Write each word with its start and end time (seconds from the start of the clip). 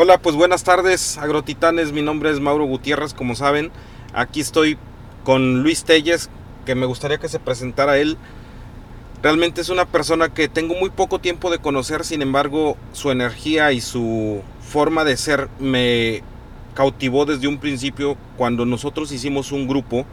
Hola, 0.00 0.18
pues 0.18 0.36
buenas 0.36 0.62
tardes, 0.62 1.18
agrotitanes. 1.18 1.90
Mi 1.90 2.02
nombre 2.02 2.30
es 2.30 2.38
Mauro 2.38 2.64
Gutiérrez, 2.66 3.14
como 3.14 3.34
saben. 3.34 3.72
Aquí 4.14 4.38
estoy 4.38 4.78
con 5.24 5.64
Luis 5.64 5.82
Telles, 5.82 6.30
que 6.64 6.76
me 6.76 6.86
gustaría 6.86 7.18
que 7.18 7.28
se 7.28 7.40
presentara 7.40 7.98
él. 7.98 8.16
Realmente 9.24 9.60
es 9.60 9.70
una 9.70 9.86
persona 9.86 10.32
que 10.32 10.46
tengo 10.46 10.76
muy 10.76 10.90
poco 10.90 11.18
tiempo 11.18 11.50
de 11.50 11.58
conocer, 11.58 12.04
sin 12.04 12.22
embargo, 12.22 12.76
su 12.92 13.10
energía 13.10 13.72
y 13.72 13.80
su 13.80 14.40
forma 14.60 15.02
de 15.02 15.16
ser 15.16 15.48
me 15.58 16.22
cautivó 16.74 17.26
desde 17.26 17.48
un 17.48 17.58
principio 17.58 18.16
cuando 18.36 18.64
nosotros 18.64 19.10
hicimos 19.10 19.50
un 19.50 19.66
grupo 19.66 20.06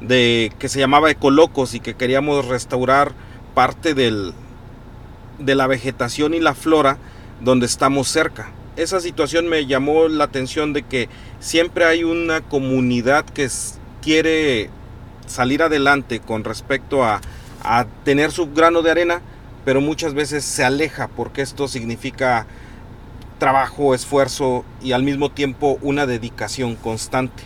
de 0.00 0.52
que 0.60 0.68
se 0.68 0.78
llamaba 0.78 1.10
Ecolocos 1.10 1.74
y 1.74 1.80
que 1.80 1.94
queríamos 1.94 2.46
restaurar 2.46 3.10
parte 3.56 3.94
del, 3.94 4.34
de 5.40 5.56
la 5.56 5.66
vegetación 5.66 6.32
y 6.32 6.38
la 6.38 6.54
flora 6.54 6.98
donde 7.40 7.66
estamos 7.66 8.06
cerca 8.06 8.52
esa 8.76 9.00
situación 9.00 9.48
me 9.48 9.66
llamó 9.66 10.08
la 10.08 10.24
atención 10.24 10.72
de 10.72 10.82
que 10.82 11.08
siempre 11.40 11.84
hay 11.84 12.04
una 12.04 12.40
comunidad 12.40 13.24
que 13.24 13.48
quiere 14.00 14.70
salir 15.26 15.62
adelante 15.62 16.20
con 16.20 16.44
respecto 16.44 17.04
a, 17.04 17.20
a 17.62 17.86
tener 18.04 18.32
su 18.32 18.52
grano 18.52 18.82
de 18.82 18.90
arena, 18.90 19.22
pero 19.64 19.80
muchas 19.80 20.14
veces 20.14 20.44
se 20.44 20.64
aleja 20.64 21.08
porque 21.08 21.42
esto 21.42 21.68
significa 21.68 22.46
trabajo, 23.38 23.94
esfuerzo 23.94 24.64
y 24.82 24.92
al 24.92 25.02
mismo 25.02 25.30
tiempo 25.30 25.78
una 25.82 26.06
dedicación 26.06 26.76
constante. 26.76 27.42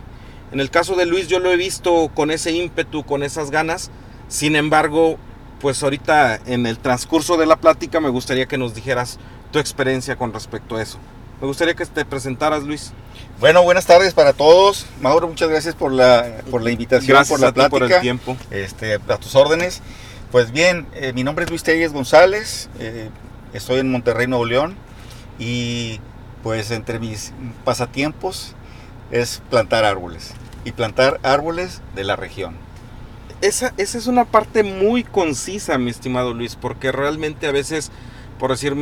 En 0.52 0.60
el 0.60 0.70
caso 0.70 0.94
de 0.94 1.06
Luis 1.06 1.28
yo 1.28 1.40
lo 1.40 1.50
he 1.50 1.56
visto 1.56 2.10
con 2.14 2.30
ese 2.30 2.52
ímpetu, 2.52 3.04
con 3.04 3.22
esas 3.22 3.50
ganas, 3.50 3.90
sin 4.28 4.56
embargo, 4.56 5.18
pues 5.60 5.82
ahorita 5.82 6.36
en 6.46 6.66
el 6.66 6.78
transcurso 6.78 7.36
de 7.36 7.46
la 7.46 7.56
plática 7.56 8.00
me 8.00 8.10
gustaría 8.10 8.46
que 8.46 8.58
nos 8.58 8.74
dijeras 8.74 9.18
tu 9.52 9.58
experiencia 9.58 10.16
con 10.16 10.32
respecto 10.32 10.76
a 10.76 10.82
eso. 10.82 10.98
Me 11.40 11.46
gustaría 11.46 11.74
que 11.74 11.84
te 11.84 12.04
presentaras, 12.04 12.62
Luis. 12.62 12.92
Bueno, 13.40 13.62
buenas 13.62 13.84
tardes 13.84 14.14
para 14.14 14.32
todos. 14.32 14.86
Mauro, 15.02 15.28
muchas 15.28 15.50
gracias 15.50 15.74
por 15.74 15.92
la, 15.92 16.38
por 16.50 16.62
la 16.62 16.70
invitación, 16.70 17.26
por 17.26 17.40
la 17.40 17.52
plática. 17.52 17.68
por 17.68 17.92
el 17.92 18.00
tiempo. 18.00 18.36
Este, 18.50 18.94
a 18.94 19.18
tus 19.18 19.34
órdenes. 19.34 19.82
Pues 20.32 20.50
bien, 20.50 20.86
eh, 20.94 21.12
mi 21.12 21.22
nombre 21.24 21.44
es 21.44 21.50
Luis 21.50 21.62
Telles 21.62 21.92
González, 21.92 22.68
eh, 22.80 23.10
estoy 23.52 23.78
en 23.78 23.90
Monterrey, 23.92 24.26
Nuevo 24.26 24.44
León, 24.44 24.76
y 25.38 26.00
pues 26.42 26.72
entre 26.72 26.98
mis 26.98 27.32
pasatiempos 27.64 28.54
es 29.12 29.40
plantar 29.50 29.84
árboles, 29.84 30.32
y 30.64 30.72
plantar 30.72 31.20
árboles 31.22 31.80
de 31.94 32.04
la 32.04 32.16
región. 32.16 32.56
Esa, 33.40 33.72
esa 33.76 33.98
es 33.98 34.08
una 34.08 34.24
parte 34.24 34.64
muy 34.64 35.04
concisa, 35.04 35.78
mi 35.78 35.90
estimado 35.90 36.34
Luis, 36.34 36.56
porque 36.56 36.90
realmente 36.90 37.46
a 37.46 37.52
veces, 37.52 37.92
por 38.38 38.50
decir, 38.50 38.74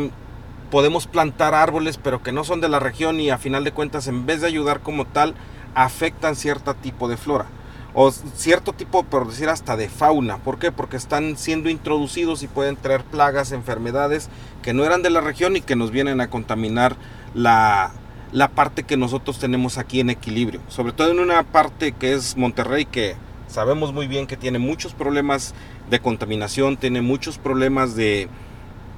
podemos 0.74 1.06
plantar 1.06 1.54
árboles 1.54 2.00
pero 2.02 2.20
que 2.20 2.32
no 2.32 2.42
son 2.42 2.60
de 2.60 2.68
la 2.68 2.80
región 2.80 3.20
y 3.20 3.30
a 3.30 3.38
final 3.38 3.62
de 3.62 3.70
cuentas 3.70 4.08
en 4.08 4.26
vez 4.26 4.40
de 4.40 4.48
ayudar 4.48 4.80
como 4.80 5.04
tal 5.04 5.36
afectan 5.76 6.34
cierto 6.34 6.74
tipo 6.74 7.06
de 7.06 7.16
flora 7.16 7.46
o 7.94 8.10
cierto 8.10 8.72
tipo, 8.72 9.04
por 9.04 9.28
decir 9.28 9.48
hasta 9.48 9.76
de 9.76 9.88
fauna. 9.88 10.38
¿Por 10.38 10.58
qué? 10.58 10.72
Porque 10.72 10.96
están 10.96 11.36
siendo 11.36 11.70
introducidos 11.70 12.42
y 12.42 12.48
pueden 12.48 12.74
traer 12.74 13.04
plagas, 13.04 13.52
enfermedades 13.52 14.30
que 14.62 14.72
no 14.72 14.84
eran 14.84 15.02
de 15.02 15.10
la 15.10 15.20
región 15.20 15.54
y 15.54 15.60
que 15.60 15.76
nos 15.76 15.92
vienen 15.92 16.20
a 16.20 16.28
contaminar 16.28 16.96
la, 17.34 17.92
la 18.32 18.48
parte 18.48 18.82
que 18.82 18.96
nosotros 18.96 19.38
tenemos 19.38 19.78
aquí 19.78 20.00
en 20.00 20.10
equilibrio. 20.10 20.60
Sobre 20.66 20.92
todo 20.92 21.12
en 21.12 21.20
una 21.20 21.44
parte 21.44 21.92
que 21.92 22.14
es 22.14 22.36
Monterrey 22.36 22.84
que 22.84 23.14
sabemos 23.46 23.92
muy 23.92 24.08
bien 24.08 24.26
que 24.26 24.36
tiene 24.36 24.58
muchos 24.58 24.92
problemas 24.92 25.54
de 25.88 26.00
contaminación, 26.00 26.76
tiene 26.76 27.00
muchos 27.00 27.38
problemas 27.38 27.94
de, 27.94 28.28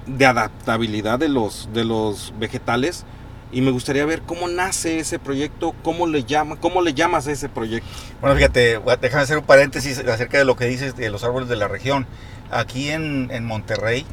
de 0.06 0.26
adaptabilidad 0.26 1.18
de 1.18 1.28
los, 1.28 1.68
de 1.72 1.84
los 1.84 2.32
vegetales 2.38 3.04
y 3.52 3.60
me 3.60 3.70
gustaría 3.70 4.04
ver 4.04 4.22
cómo 4.22 4.48
nace 4.48 4.98
ese 4.98 5.18
proyecto, 5.18 5.74
cómo 5.82 6.06
le 6.06 6.24
llama, 6.24 6.56
cómo 6.56 6.82
le 6.82 6.94
llamas 6.94 7.26
a 7.26 7.32
ese 7.32 7.48
proyecto. 7.48 7.88
Bueno, 8.20 8.36
fíjate, 8.36 8.80
déjame 9.00 9.22
hacer 9.22 9.38
un 9.38 9.44
paréntesis 9.44 9.98
acerca 9.98 10.38
de 10.38 10.44
lo 10.44 10.56
que 10.56 10.66
dices 10.66 10.96
de 10.96 11.10
los 11.10 11.24
árboles 11.24 11.48
de 11.48 11.56
la 11.56 11.68
región. 11.68 12.06
Aquí 12.50 12.90
en, 12.90 13.28
en 13.30 13.44
Monterrey 13.44 14.04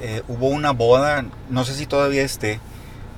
eh, 0.00 0.22
hubo 0.28 0.48
una 0.48 0.72
boda, 0.72 1.24
no 1.50 1.64
sé 1.64 1.74
si 1.74 1.86
todavía 1.86 2.22
esté, 2.22 2.60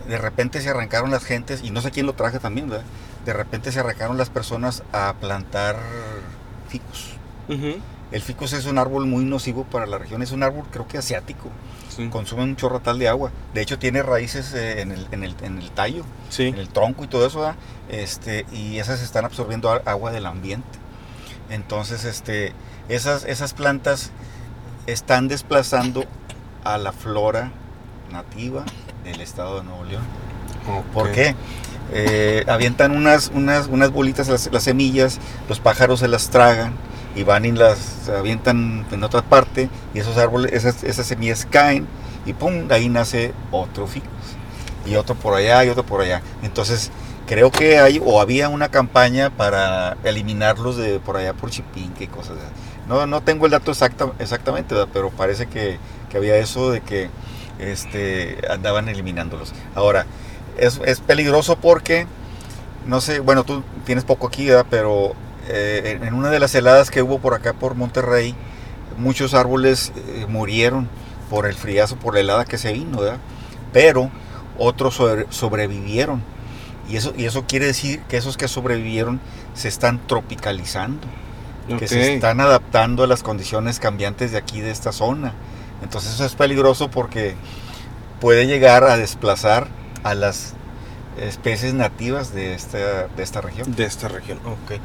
de 0.09 0.19
repente 0.19 0.61
se 0.61 0.71
arrancaron 0.71 1.11
las 1.11 1.25
gentes, 1.25 1.63
y 1.63 1.71
no 1.71 1.81
sé 1.81 1.91
quién 1.91 2.07
lo 2.07 2.15
traje 2.15 2.39
también, 2.39 2.69
¿verdad? 2.69 2.85
De 3.25 3.33
repente 3.33 3.71
se 3.71 3.81
arrancaron 3.81 4.17
las 4.17 4.31
personas 4.31 4.83
a 4.93 5.15
plantar 5.21 5.77
ficus. 6.69 7.11
El 8.13 8.23
ficus 8.23 8.53
es 8.53 8.67
un 8.67 8.79
árbol 8.79 9.07
muy 9.07 9.25
nocivo 9.25 9.65
para 9.65 9.87
la 9.87 9.99
región, 9.99 10.23
es 10.23 10.33
un 10.33 10.43
árbol 10.43 10.65
creo 10.71 10.87
que 10.87 10.99
asiático 10.99 11.49
consume 12.11 12.43
un 12.43 12.57
chorratal 12.57 12.99
de 12.99 13.09
agua. 13.09 13.31
De 13.55 13.63
hecho, 13.63 13.79
tiene 13.79 14.03
raíces 14.03 14.53
eh, 14.55 14.81
en, 14.81 14.93
el, 14.93 15.07
en, 15.11 15.25
el, 15.25 15.35
en, 15.43 15.59
el, 15.59 15.71
tallo, 15.71 16.05
en 16.39 16.57
el 16.57 16.69
tronco 16.69 17.05
y 17.05 17.07
todo 17.07 17.27
eso, 17.27 17.55
Este, 17.89 18.47
y 18.53 18.79
esas 18.79 19.03
están 19.03 19.25
absorbiendo 19.25 19.71
agua 19.85 20.13
del 20.13 20.27
ambiente. 20.27 20.79
Entonces, 21.51 22.05
este, 22.05 22.53
esas, 22.89 23.25
esas 23.25 23.55
plantas 23.55 24.11
están 24.87 25.29
desplazando 25.29 26.05
a 26.65 26.79
la 26.79 26.93
flora 26.93 27.53
nativa 28.13 28.65
del 29.05 29.21
estado 29.21 29.59
de 29.59 29.65
Nuevo 29.65 29.85
León. 29.85 30.03
¿Por 30.93 31.11
qué? 31.13 31.35
Eh, 31.93 32.45
avientan 32.47 32.93
unas, 32.93 33.33
unas, 33.35 33.67
unas 33.67 33.91
bolitas, 33.91 34.29
las, 34.29 34.53
las, 34.53 34.63
semillas, 34.63 35.19
los 35.49 35.59
pájaros 35.59 36.01
se 36.01 36.09
las 36.09 36.31
tragan 36.31 36.73
y 37.15 37.23
van 37.25 37.45
y 37.45 37.53
las 37.53 38.09
avientan 38.09 38.87
en 38.91 39.05
otra 39.05 39.23
parte 39.23 39.69
y 39.95 39.99
esos 39.99 40.17
árboles, 40.17 40.53
esas, 40.53 40.85
esas 40.85 41.07
semillas 41.07 41.47
caen 41.51 41.87
y 42.27 42.33
pum, 42.33 42.69
ahí 42.71 42.89
nace 42.89 43.33
otro 43.51 43.87
ficus 43.87 44.11
y 44.87 44.95
otro 44.97 45.15
por 45.15 45.35
allá 45.35 45.65
y 45.65 45.69
otro 45.69 45.85
por 45.85 46.01
allá. 46.01 46.23
Entonces 46.43 46.91
creo 47.27 47.51
que 47.51 47.79
hay 47.79 48.01
o 48.05 48.21
había 48.21 48.49
una 48.49 48.69
campaña 48.69 49.31
para 49.31 49.97
eliminarlos 50.05 50.77
de 50.77 51.01
por 51.01 51.17
allá 51.17 51.33
por 51.33 51.51
Chipinque 51.51 52.05
y 52.05 52.09
cosas 52.09 52.39
así. 52.39 52.53
No, 52.89 53.07
no 53.07 53.21
tengo 53.21 53.47
el 53.47 53.53
dato 53.53 53.71
exacta, 53.71 54.11
exactamente, 54.19 54.75
pero 54.93 55.11
parece 55.11 55.47
que, 55.47 55.79
que, 56.11 56.17
había 56.17 56.37
eso 56.39 56.73
de 56.73 56.81
que 56.81 57.09
este, 57.61 58.39
andaban 58.51 58.89
eliminándolos. 58.89 59.53
Ahora, 59.77 60.07
es, 60.59 60.81
es 60.85 60.99
peligroso 60.99 61.55
porque, 61.55 62.09
no 62.87 63.01
sé, 63.01 63.21
bueno, 63.21 63.45
tú 63.45 63.63
tienes 63.85 64.03
poco 64.03 64.27
aquí, 64.27 64.47
¿verdad? 64.47 64.67
pero 64.69 65.15
eh, 65.49 65.99
en 66.03 66.15
una 66.15 66.31
de 66.31 66.39
las 66.39 66.55
heladas 66.55 66.91
que 66.91 67.03
hubo 67.03 67.19
por 67.19 67.35
acá 67.35 67.53
por 67.53 67.75
Monterrey, 67.75 68.35
muchos 68.99 69.35
árboles 69.35 69.93
eh, 69.97 70.27
murieron 70.29 70.89
por 71.29 71.47
el 71.47 71.55
friazo, 71.55 71.97
por 71.97 72.15
la 72.15 72.21
helada 72.21 72.45
que 72.45 72.59
se 72.59 72.73
vino, 72.73 73.01
pero 73.73 74.11
otros 74.59 75.01
sobrevivieron. 75.31 76.23
Y 76.89 76.97
eso, 76.97 77.13
y 77.17 77.25
eso 77.25 77.45
quiere 77.47 77.67
decir 77.67 78.01
que 78.09 78.17
esos 78.17 78.37
que 78.37 78.49
sobrevivieron 78.49 79.21
se 79.55 79.69
están 79.69 80.01
tropicalizando, 80.07 81.07
que 81.79 81.87
se 81.87 82.15
están 82.15 82.41
adaptando 82.41 83.05
a 83.05 83.07
las 83.07 83.23
condiciones 83.23 83.79
cambiantes 83.79 84.33
de 84.33 84.39
aquí, 84.39 84.61
de 84.61 84.73
esta 84.73 84.91
zona. 84.91 85.35
Entonces 85.83 86.15
eso 86.15 86.25
es 86.25 86.35
peligroso 86.35 86.91
porque 86.91 87.37
puede 88.21 88.47
llegar 88.47 88.83
a 88.85 88.97
desplazar 88.97 89.69
a 90.03 90.15
las 90.15 90.55
especies 91.17 91.75
nativas 91.75 92.35
de 92.35 92.55
esta, 92.55 93.07
de 93.07 93.23
esta 93.23 93.41
región. 93.41 93.75
De 93.75 93.85
esta 93.85 94.09
región, 94.09 94.39
ok. 94.45 94.81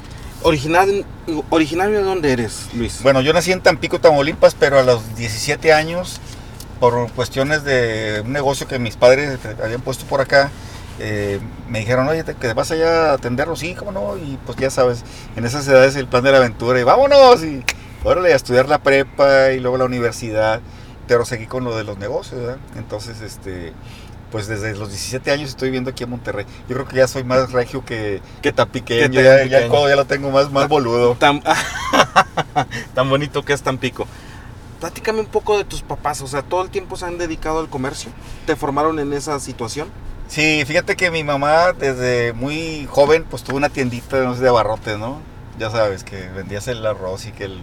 Original, 0.46 1.04
¿Originario 1.50 1.98
de 1.98 2.04
dónde 2.04 2.32
eres, 2.32 2.70
Luis? 2.76 3.02
Bueno, 3.02 3.20
yo 3.22 3.34
nací 3.34 3.52
en 3.52 3.62
Tampico, 3.62 4.00
Tamaulipas, 4.00 4.54
pero 4.54 4.78
a 4.78 4.84
los 4.84 5.16
17 5.16 5.74
años, 5.74 6.22
por 6.80 7.12
cuestiones 7.14 7.64
de 7.64 8.22
un 8.24 8.32
negocio 8.32 8.68
que 8.68 8.78
mis 8.78 8.96
padres 8.96 9.40
habían 9.64 9.82
puesto 9.82 10.06
por 10.06 10.22
acá, 10.22 10.52
eh, 11.00 11.40
me 11.68 11.80
dijeron, 11.80 12.08
oye, 12.08 12.24
que 12.24 12.54
vas 12.54 12.70
allá 12.70 13.10
a 13.10 13.14
atenderlos, 13.14 13.58
sí, 13.58 13.74
cómo 13.74 13.92
no, 13.92 14.18
y 14.18 14.38
pues 14.46 14.56
ya 14.60 14.70
sabes, 14.70 15.04
en 15.36 15.46
esas 15.46 15.68
edades 15.68 15.96
el 15.96 16.08
plan 16.08 16.24
de 16.24 16.32
la 16.32 16.38
aventura, 16.38 16.80
y 16.80 16.84
vámonos, 16.84 17.44
y 17.44 17.64
órale, 18.04 18.32
a 18.32 18.36
estudiar 18.36 18.70
la 18.70 18.78
prepa 18.78 19.50
y 19.52 19.60
luego 19.60 19.80
la 19.80 19.86
universidad, 19.86 20.62
pero 21.08 21.26
seguí 21.26 21.48
con 21.48 21.64
lo 21.64 21.76
de 21.76 21.86
los 21.86 21.98
negocios, 21.98 22.42
¿verdad? 22.42 22.58
Entonces, 22.78 23.20
este, 23.22 23.74
pues 24.32 24.48
desde 24.48 24.76
los 24.76 24.90
17 24.90 25.32
años 25.32 25.50
estoy 25.50 25.70
viviendo 25.70 25.92
aquí 25.92 26.04
en 26.04 26.10
Monterrey. 26.10 26.46
Yo 26.68 26.76
creo 26.76 26.88
que 26.88 26.98
ya 26.98 27.08
soy 27.08 27.24
más 27.24 27.52
regio 27.52 27.86
que, 27.86 28.22
que 28.42 28.52
tapiqueño. 28.52 29.22
ya, 29.22 29.46
ya, 29.46 29.68
ya, 29.68 29.96
lo 29.96 30.06
tengo 30.06 30.32
más, 30.32 30.52
más 30.52 30.68
boludo. 30.68 31.16
Tan, 31.20 31.42
tan 32.94 33.10
bonito 33.10 33.44
que 33.44 33.54
es 33.54 33.62
Tampico. 33.62 34.08
Platícame 34.80 35.20
un 35.20 35.28
poco 35.28 35.58
de 35.58 35.64
tus 35.64 35.82
papás. 35.82 36.22
O 36.22 36.28
sea, 36.28 36.42
¿todo 36.42 36.64
el 36.64 36.70
tiempo 36.70 36.98
se 36.98 37.06
han 37.06 37.18
dedicado 37.18 37.60
al 37.60 37.70
comercio? 37.70 38.12
¿Te 38.46 38.56
formaron 38.56 39.00
en 39.00 39.14
esa 39.14 39.40
situación? 39.40 39.88
Sí, 40.28 40.64
fíjate 40.66 40.96
que 40.96 41.12
mi 41.12 41.24
mamá 41.24 41.74
desde 41.74 42.34
muy 42.34 42.88
joven 42.90 43.26
pues 43.30 43.44
tuvo 43.44 43.58
una 43.58 43.70
tiendita 43.70 44.18
no 44.24 44.36
sé, 44.36 44.42
de 44.42 44.50
abarrotes, 44.50 44.98
¿no? 44.98 45.22
Ya 45.60 45.70
sabes, 45.70 46.04
que 46.04 46.28
vendías 46.30 46.68
el 46.68 46.86
arroz 46.86 47.28
y 47.28 47.32
que 47.32 47.46
el, 47.46 47.62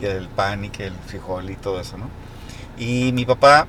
que 0.00 0.10
el 0.10 0.28
pan 0.28 0.64
y 0.64 0.70
que 0.70 0.86
el 0.86 0.94
frijol 1.06 1.50
y 1.50 1.56
todo 1.56 1.80
eso, 1.80 1.98
¿no? 1.98 2.08
Y 2.78 3.12
mi 3.12 3.24
papá 3.24 3.66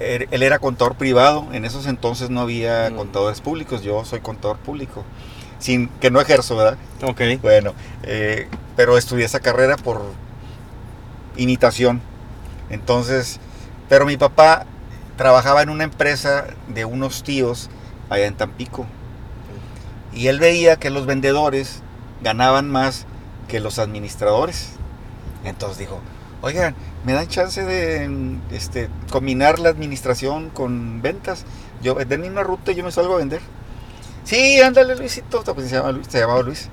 él 0.00 0.42
era 0.42 0.58
contador 0.58 0.96
privado, 0.96 1.46
en 1.52 1.64
esos 1.64 1.86
entonces 1.86 2.30
no 2.30 2.40
había 2.40 2.90
mm. 2.90 2.96
contadores 2.96 3.40
públicos, 3.40 3.82
yo 3.82 4.04
soy 4.04 4.20
contador 4.20 4.58
público, 4.58 5.04
sin 5.58 5.88
que 5.88 6.10
no 6.10 6.20
ejerzo, 6.20 6.56
¿verdad? 6.56 6.78
Ok. 7.02 7.20
Bueno, 7.40 7.74
eh, 8.02 8.48
pero 8.76 8.98
estudié 8.98 9.24
esa 9.24 9.40
carrera 9.40 9.76
por 9.76 10.02
imitación. 11.36 12.00
Entonces, 12.70 13.38
pero 13.88 14.06
mi 14.06 14.16
papá 14.16 14.66
trabajaba 15.16 15.62
en 15.62 15.68
una 15.68 15.84
empresa 15.84 16.46
de 16.68 16.84
unos 16.84 17.22
tíos 17.22 17.70
allá 18.10 18.26
en 18.26 18.34
Tampico. 18.34 18.86
Y 20.12 20.28
él 20.28 20.38
veía 20.38 20.76
que 20.76 20.90
los 20.90 21.06
vendedores 21.06 21.82
ganaban 22.22 22.70
más 22.70 23.06
que 23.48 23.60
los 23.60 23.78
administradores. 23.78 24.70
Entonces 25.44 25.78
dijo, 25.78 26.00
oigan, 26.40 26.74
¿me 27.04 27.12
dan 27.12 27.28
chance 27.28 27.62
de 27.62 28.38
este, 28.50 28.88
combinar 29.10 29.58
la 29.58 29.68
administración 29.68 30.50
con 30.50 31.02
ventas? 31.02 31.44
Yo, 31.82 31.94
denme 31.94 32.28
una 32.28 32.42
ruta 32.42 32.72
y 32.72 32.76
yo 32.76 32.84
me 32.84 32.90
salgo 32.90 33.14
a 33.14 33.18
vender. 33.18 33.40
Sí, 34.24 34.60
ándale 34.60 34.96
Luisito, 34.96 35.42
pues 35.42 35.68
se, 35.68 35.76
llama 35.76 35.92
Luis, 35.92 36.06
se 36.08 36.18
llamaba 36.18 36.42
Luis. 36.42 36.68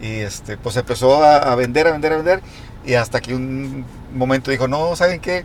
Y 0.00 0.20
este, 0.20 0.56
pues 0.56 0.76
empezó 0.76 1.22
a, 1.22 1.38
a 1.38 1.54
vender, 1.54 1.86
a 1.86 1.92
vender, 1.92 2.12
a 2.12 2.16
vender. 2.16 2.40
Y 2.84 2.94
hasta 2.94 3.20
que 3.20 3.34
un 3.34 3.84
momento 4.14 4.50
dijo, 4.50 4.66
no, 4.68 4.96
¿saben 4.96 5.20
qué? 5.20 5.44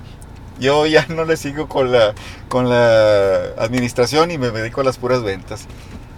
Yo 0.60 0.86
ya 0.86 1.06
no 1.10 1.26
le 1.26 1.38
sigo 1.38 1.68
con 1.68 1.92
la, 1.92 2.14
con 2.50 2.70
la 2.70 3.54
administración 3.58 4.32
y 4.32 4.38
me 4.38 4.50
dedico 4.50 4.82
a 4.82 4.84
las 4.84 4.98
puras 4.98 5.24
ventas. 5.24 5.68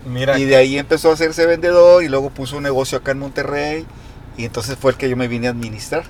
Mira, 0.06 0.38
Y 0.38 0.46
de 0.46 0.56
ahí 0.56 0.78
empezó 0.78 1.10
a 1.10 1.14
hacerse 1.14 1.46
vendedor 1.48 2.04
y 2.04 2.10
luego 2.10 2.30
puso 2.30 2.58
un 2.58 2.64
negocio 2.64 2.98
acá 2.98 3.12
en 3.12 3.20
Monterrey. 3.20 3.86
Y 4.38 4.46
entonces 4.46 4.78
fue 4.80 4.92
el 4.92 4.98
que 4.98 5.10
yo 5.10 5.18
me 5.18 5.28
vine 5.28 5.48
a 5.48 5.52
administrar. 5.52 6.04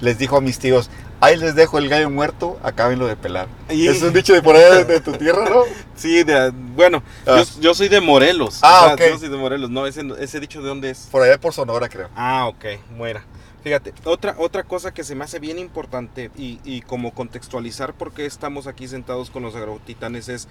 Les 0.00 0.18
dijo 0.18 0.36
a 0.36 0.40
mis 0.40 0.58
tíos, 0.58 0.90
ahí 1.20 1.36
les 1.36 1.54
dejo 1.54 1.78
el 1.78 1.88
gallo 1.88 2.10
muerto, 2.10 2.58
acábenlo 2.62 3.06
de 3.06 3.16
pelar. 3.16 3.48
Y- 3.70 3.88
Es 3.88 4.02
un 4.02 4.12
dicho 4.12 4.32
de 4.34 4.42
por 4.42 4.56
allá 4.56 4.84
de, 4.84 5.00
tu 5.00 5.12
tierra, 5.12 5.48
¿no? 5.48 5.62
sí, 5.96 6.22
de- 6.24 6.50
bueno, 6.76 7.02
Ah. 7.26 7.42
yo, 7.56 7.60
yo 7.60 7.74
soy 7.74 7.88
de 7.88 8.00
Morelos. 8.00 8.60
Ah, 8.62 8.80
o 8.82 8.84
sea, 8.84 8.94
ok. 8.94 9.12
Yo 9.14 9.18
soy 9.18 9.28
de 9.28 9.36
Morelos, 9.36 9.70
no, 9.70 9.86
ese, 9.86 10.02
ese 10.20 10.40
dicho 10.40 10.62
de 10.62 10.68
dónde 10.68 10.90
es. 10.90 11.08
Por 11.10 11.22
allá 11.22 11.38
por 11.40 11.52
Sonora, 11.52 11.88
creo. 11.88 12.08
Ah, 12.16 12.46
ok, 12.48 12.64
muera. 12.96 13.24
Fíjate, 13.64 13.92
otra, 14.04 14.36
otra 14.38 14.62
cosa 14.62 14.94
que 14.94 15.02
se 15.02 15.14
me 15.16 15.24
hace 15.24 15.40
bien 15.40 15.58
importante 15.58 16.30
y, 16.38 16.60
y 16.64 16.80
como 16.82 17.12
contextualizar 17.12 17.92
por 17.92 18.12
qué 18.12 18.24
estamos 18.24 18.66
aquí 18.68 18.86
sentados 18.86 19.30
con 19.30 19.42
los 19.42 19.56
agrotitanes 19.56 20.28
es, 20.28 20.46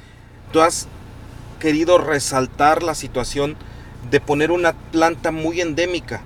tú 0.51 0.59
has 0.61 0.87
querido 1.59 1.97
resaltar 1.97 2.83
la 2.83 2.93
situación 2.95 3.55
de 4.11 4.19
poner 4.19 4.51
una 4.51 4.73
planta 4.73 5.31
muy 5.31 5.61
endémica 5.61 6.21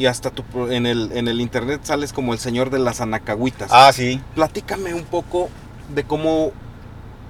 y 0.00 0.06
hasta 0.06 0.30
tu, 0.30 0.42
en, 0.70 0.86
el, 0.86 1.12
en 1.12 1.28
el 1.28 1.40
internet 1.42 1.82
sales 1.84 2.12
como 2.14 2.32
el 2.32 2.38
señor 2.38 2.70
de 2.70 2.78
las 2.78 3.02
anacahuitas. 3.02 3.70
Ah, 3.70 3.92
sí. 3.92 4.18
Platícame 4.34 4.94
un 4.94 5.04
poco 5.04 5.50
de 5.94 6.04
cómo 6.04 6.52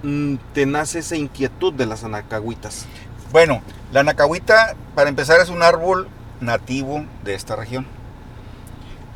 mm, 0.05 0.37
te 0.55 0.67
nace 0.67 1.00
esa 1.00 1.17
inquietud 1.17 1.72
de 1.72 1.87
las 1.87 2.05
anacahuitas. 2.05 2.87
Bueno, 3.32 3.61
la 3.93 4.05
nacahuita, 4.05 4.76
para 4.94 5.08
empezar, 5.08 5.40
es 5.40 5.49
un 5.49 5.62
árbol 5.62 6.08
nativo 6.40 7.05
de 7.25 7.34
esta 7.34 7.56
región. 7.56 7.87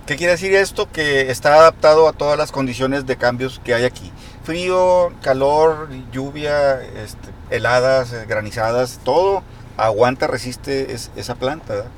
¿Qué 0.06 0.17
quiere 0.17 0.33
decir 0.33 0.53
esto? 0.55 0.91
Que 0.91 1.31
está 1.31 1.55
adaptado 1.55 2.09
a 2.09 2.12
todas 2.12 2.37
las 2.37 2.51
condiciones 2.53 3.06
de 3.06 3.17
cambios 3.17 3.61
que 3.65 3.73
hay 3.75 3.85
aquí. 3.85 4.11
Frío, 4.43 5.12
calor, 5.23 5.89
lluvia, 6.12 6.83
este, 6.83 7.29
heladas, 7.51 8.12
eh, 8.12 8.27
granizadas, 8.29 9.01
todo 9.05 9.43
aguanta, 9.77 10.27
resiste 10.27 10.93
es- 10.93 11.11
esa 11.17 11.37
planta. 11.37 11.73
¿verdad? 11.75 11.91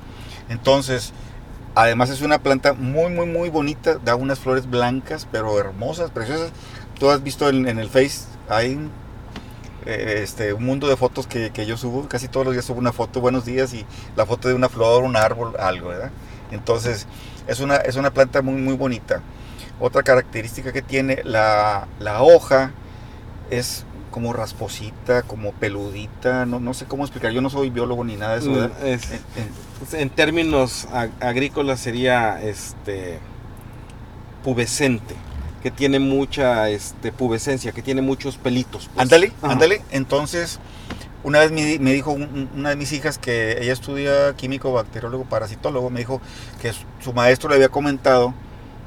Entonces, 0.48 1.12
además 1.76 2.08
es 2.08 2.22
una 2.22 2.38
planta 2.38 2.72
muy, 2.72 3.12
muy, 3.12 3.26
muy 3.26 3.50
bonita, 3.50 3.98
da 4.02 4.16
unas 4.16 4.40
flores 4.40 4.68
blancas, 4.68 5.28
pero 5.30 5.60
hermosas, 5.60 6.10
preciosas. 6.10 6.50
Tú 6.98 7.10
has 7.10 7.22
visto 7.22 7.50
en, 7.50 7.66
el 7.66 7.90
Face, 7.90 8.22
hay 8.48 8.78
eh, 9.84 10.20
este, 10.22 10.54
un 10.54 10.64
mundo 10.64 10.88
de 10.88 10.96
fotos 10.96 11.26
que, 11.26 11.50
que 11.50 11.66
yo 11.66 11.76
subo, 11.76 12.08
casi 12.08 12.28
todos 12.28 12.46
los 12.46 12.54
días 12.54 12.64
subo 12.64 12.78
una 12.78 12.92
foto, 12.92 13.20
buenos 13.20 13.44
días, 13.44 13.74
y 13.74 13.84
la 14.16 14.24
foto 14.24 14.48
de 14.48 14.54
una 14.54 14.70
flor, 14.70 15.04
un 15.04 15.16
árbol, 15.16 15.52
algo, 15.58 15.88
¿verdad? 15.88 16.10
Entonces, 16.50 17.06
es 17.46 17.60
una, 17.60 17.76
es 17.76 17.96
una 17.96 18.10
planta 18.10 18.40
muy, 18.40 18.54
muy 18.54 18.74
bonita. 18.74 19.20
Otra 19.78 20.02
característica 20.02 20.72
que 20.72 20.80
tiene, 20.80 21.20
la, 21.24 21.88
la 21.98 22.22
hoja 22.22 22.72
es 23.50 23.84
como 24.16 24.32
rasposita, 24.32 25.24
como 25.24 25.52
peludita, 25.52 26.46
no, 26.46 26.58
no 26.58 26.72
sé 26.72 26.86
cómo 26.86 27.04
explicar, 27.04 27.32
yo 27.32 27.42
no 27.42 27.50
soy 27.50 27.68
biólogo 27.68 28.02
ni 28.02 28.16
nada 28.16 28.32
de 28.32 28.38
eso, 28.38 28.50
¿verdad? 28.50 28.70
Mm, 28.82 28.86
es- 28.86 29.10
En- 29.10 29.20
en- 29.92 30.00
en 30.00 30.08
términos 30.08 30.88
ag- 30.90 31.10
agrícolas 31.20 31.80
sería 31.80 32.40
este 32.42 33.18
pubescente, 34.42 35.14
que 35.62 35.70
tiene 35.70 35.98
mucha 35.98 36.70
este, 36.70 37.12
pubescencia, 37.12 37.72
que 37.72 37.82
tiene 37.82 38.00
muchos 38.00 38.38
pelitos. 38.38 38.88
pues. 38.94 39.02
Ándale, 39.02 39.32
Ajá. 39.42 39.52
ándale. 39.52 39.82
Entonces, 39.90 40.60
una 41.22 41.40
vez 41.40 41.52
me, 41.52 41.62
di- 41.66 41.78
me 41.78 41.92
dijo 41.92 42.12
un- 42.12 42.22
un- 42.22 42.48
una 42.56 42.70
de 42.70 42.76
mis 42.76 42.92
hijas 42.92 43.18
que 43.18 43.58
ella 43.60 43.74
estudia 43.74 44.32
químico, 44.34 44.72
bacteriólogo, 44.72 45.24
parasitólogo, 45.24 45.90
me 45.90 45.98
dijo 46.00 46.22
que 46.62 46.72
su, 47.02 47.12
maestro 47.12 47.50
le 47.50 47.56
había 47.56 47.68
comentado, 47.68 48.32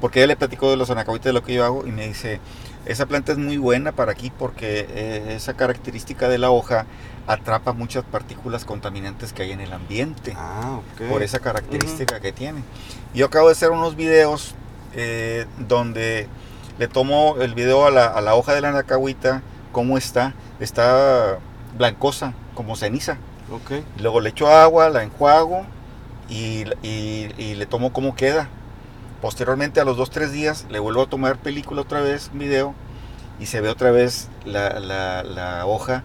porque 0.00 0.18
ella 0.18 0.26
le 0.26 0.36
platicó 0.36 0.70
de 0.70 0.76
los 0.76 0.90
anacahuites 0.90 1.26
de 1.26 1.32
lo 1.34 1.44
que 1.44 1.54
yo 1.54 1.64
hago, 1.64 1.86
y 1.86 1.92
me 1.92 2.08
dice, 2.08 2.40
esa 2.86 3.06
planta 3.06 3.32
es 3.32 3.38
muy 3.38 3.56
buena 3.58 3.92
para 3.92 4.12
aquí 4.12 4.30
porque 4.36 4.86
eh, 4.90 5.34
esa 5.36 5.54
característica 5.54 6.28
de 6.28 6.38
la 6.38 6.50
hoja 6.50 6.86
atrapa 7.26 7.72
muchas 7.72 8.04
partículas 8.04 8.64
contaminantes 8.64 9.32
que 9.32 9.42
hay 9.42 9.52
en 9.52 9.60
el 9.60 9.72
ambiente 9.72 10.34
Ah, 10.36 10.78
ok. 10.78 11.08
por 11.08 11.22
esa 11.22 11.38
característica 11.38 12.20
que 12.20 12.32
tiene. 12.32 12.62
Yo 13.14 13.26
acabo 13.26 13.46
de 13.48 13.52
hacer 13.52 13.70
unos 13.70 13.94
videos 13.96 14.54
eh, 14.94 15.46
donde 15.68 16.26
le 16.78 16.88
tomo 16.88 17.36
el 17.40 17.54
video 17.54 17.86
a 17.86 17.90
la, 17.90 18.06
a 18.06 18.20
la 18.20 18.34
hoja 18.34 18.54
de 18.54 18.60
la 18.62 18.72
nacahuita, 18.72 19.42
cómo 19.72 19.98
está, 19.98 20.34
está 20.58 21.38
blancosa, 21.76 22.32
como 22.54 22.74
ceniza. 22.76 23.18
Ok. 23.52 23.82
Luego 24.00 24.20
le 24.20 24.30
echo 24.30 24.48
agua, 24.48 24.88
la 24.88 25.02
enjuago 25.02 25.66
y, 26.28 26.64
y- 26.82 27.32
y 27.36 27.54
le 27.56 27.66
tomo 27.66 27.92
cómo 27.92 28.14
queda. 28.14 28.48
Posteriormente 29.20 29.80
a 29.80 29.84
los 29.84 29.98
2-3 29.98 30.30
días 30.30 30.66
le 30.70 30.78
vuelvo 30.78 31.02
a 31.02 31.06
tomar 31.06 31.36
película 31.38 31.82
otra 31.82 32.00
vez, 32.00 32.30
video, 32.32 32.74
y 33.38 33.46
se 33.46 33.60
ve 33.60 33.68
otra 33.68 33.90
vez 33.90 34.28
la, 34.44 34.80
la- 34.80 35.22
la 35.22 35.66
hoja 35.66 36.02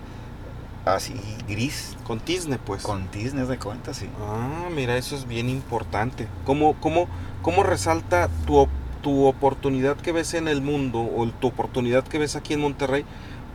así 0.85 1.15
gris, 1.47 1.95
Con 2.05 2.19
tizne, 2.19 2.57
pues. 2.59 2.83
con 2.83 3.07
tiznes 3.07 3.47
de 3.47 3.57
cuenta, 3.57 3.93
sí. 3.93 4.09
Ah, 4.21 4.67
mira, 4.73 4.97
eso 4.97 5.15
es 5.15 5.27
bien 5.27 5.49
importante. 5.49 6.27
¿Cómo, 6.45 6.75
cómo, 6.79 7.07
cómo 7.41 7.63
resalta 7.63 8.29
tu, 8.45 8.67
tu 9.01 9.25
oportunidad 9.25 9.95
que 9.95 10.11
ves 10.11 10.33
en 10.33 10.47
el 10.47 10.61
mundo 10.61 10.99
o 10.99 11.25
tu 11.27 11.47
oportunidad 11.47 12.03
que 12.03 12.19
ves 12.19 12.35
aquí 12.35 12.53
en 12.53 12.61
Monterrey 12.61 13.05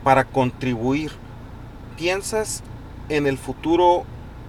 para 0.02 0.24
contribuir? 0.24 1.12
¿Piensas 1.98 2.62
en 3.10 3.26
el 3.26 3.36
futuro 3.36 4.04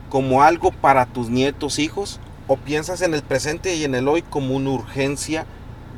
como 0.09 0.41
algo 0.41 0.71
para 0.71 1.05
tus 1.05 1.29
nietos, 1.29 1.79
hijos? 1.79 2.20
¿O 2.47 2.57
piensas 2.57 3.01
en 3.01 3.13
el 3.13 3.21
presente 3.23 3.75
y 3.75 3.83
en 3.83 3.95
el 3.95 4.07
hoy 4.07 4.21
como 4.21 4.55
una 4.55 4.71
urgencia 4.71 5.45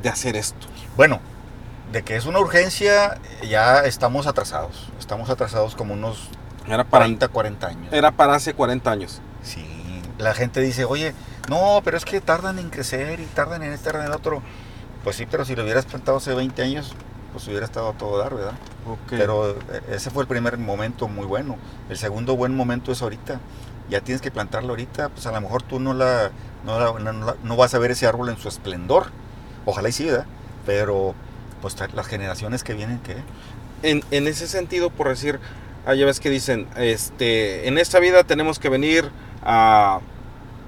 de 0.02 0.08
hacer 0.08 0.36
esto? 0.36 0.66
Bueno, 0.96 1.20
de 1.92 2.02
que 2.02 2.16
es 2.16 2.26
una 2.26 2.38
urgencia, 2.40 3.18
ya 3.48 3.80
estamos 3.80 4.26
atrasados. 4.26 4.88
Estamos 4.98 5.30
atrasados 5.30 5.74
como 5.74 5.94
unos 5.94 6.28
Era 6.66 6.84
para, 6.84 7.04
40, 7.04 7.28
40 7.28 7.66
años. 7.66 7.92
era 7.92 8.10
para 8.10 8.34
hace 8.34 8.54
40 8.54 8.90
años. 8.90 9.20
Sí, 9.42 9.64
la 10.18 10.34
gente 10.34 10.60
dice, 10.60 10.84
oye, 10.84 11.14
no, 11.48 11.80
pero 11.84 11.96
es 11.96 12.04
que 12.04 12.20
tardan 12.20 12.58
en 12.58 12.70
crecer 12.70 13.20
y 13.20 13.26
tardan 13.26 13.62
en 13.62 13.72
este, 13.72 13.86
tardan 13.86 14.02
en 14.06 14.12
el 14.12 14.16
otro. 14.16 14.42
Pues 15.02 15.16
sí, 15.16 15.26
pero 15.30 15.44
si 15.44 15.54
lo 15.54 15.64
hubieras 15.64 15.84
plantado 15.84 16.18
hace 16.18 16.32
20 16.34 16.62
años, 16.62 16.94
pues 17.32 17.46
hubiera 17.48 17.66
estado 17.66 17.90
a 17.90 17.92
todo 17.92 18.16
dar, 18.18 18.34
¿verdad? 18.34 18.54
Pero 19.10 19.50
eh, 19.50 19.56
ese 19.90 20.10
fue 20.10 20.22
el 20.22 20.28
primer 20.28 20.56
momento 20.56 21.08
muy 21.08 21.26
bueno. 21.26 21.56
El 21.90 21.98
segundo 21.98 22.36
buen 22.36 22.56
momento 22.56 22.92
es 22.92 23.02
ahorita. 23.02 23.40
Ya 23.90 24.00
tienes 24.00 24.22
que 24.22 24.30
plantarlo 24.30 24.70
ahorita, 24.70 25.10
pues 25.10 25.26
a 25.26 25.32
lo 25.32 25.40
mejor 25.40 25.62
tú 25.62 25.78
no 25.80 25.92
la, 25.94 26.30
no, 26.64 26.78
la- 26.80 26.98
no 27.12 27.26
la- 27.26 27.36
no 27.42 27.56
vas 27.56 27.74
a 27.74 27.78
ver 27.78 27.90
ese 27.90 28.06
árbol 28.06 28.28
en 28.30 28.38
su 28.38 28.48
esplendor. 28.48 29.06
Ojalá 29.66 29.88
y 29.88 29.92
sí, 29.92 30.04
¿verdad? 30.06 30.26
Pero 30.66 31.14
pues 31.62 31.76
las 31.94 32.06
generaciones 32.06 32.62
que 32.64 32.74
vienen, 32.74 32.98
¿qué? 33.00 33.16
en, 33.82 34.02
en 34.10 34.26
ese 34.26 34.48
sentido, 34.48 34.90
por 34.90 35.08
decir, 35.08 35.40
ah, 35.86 35.94
ya 35.94 36.06
ves 36.06 36.20
que 36.20 36.30
dicen, 36.30 36.66
este, 36.76 37.68
en 37.68 37.78
esta 37.78 38.00
vida 38.00 38.24
tenemos 38.24 38.58
que 38.58 38.68
venir 38.68 39.10
a, 39.42 40.00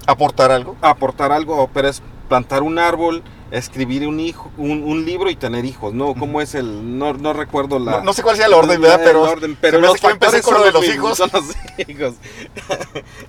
Aportar 0.05 0.51
algo. 0.51 0.77
a 0.81 0.91
aportar 0.91 1.31
algo, 1.31 1.69
pero 1.73 1.89
es 1.89 2.01
plantar 2.29 2.63
un 2.63 2.79
árbol, 2.79 3.23
escribir 3.51 4.07
un 4.07 4.19
hijo, 4.19 4.51
un, 4.57 4.83
un 4.83 5.05
libro 5.05 5.29
y 5.29 5.35
tener 5.35 5.65
hijos, 5.65 5.93
¿no? 5.93 6.15
¿Cómo 6.15 6.41
es 6.41 6.53
el? 6.55 6.97
No, 6.97 7.13
no 7.13 7.33
recuerdo 7.33 7.79
la. 7.79 7.91
No, 7.91 8.01
no 8.03 8.13
sé 8.13 8.23
cuál 8.23 8.35
sea 8.35 8.47
el 8.47 8.53
orden, 8.53 8.81
¿verdad? 8.81 8.99
el 9.01 9.05
Pero, 9.05 9.21
orden, 9.23 9.57
pero 9.59 9.79
los 9.79 9.99
factores 9.99 10.41
con 10.41 10.55
lo 10.55 10.63
de 10.63 10.71
los 10.71 10.81
mismos, 10.81 10.95
hijos. 10.95 11.17
son 11.17 11.29
los 11.33 11.55
hijos. 11.87 12.15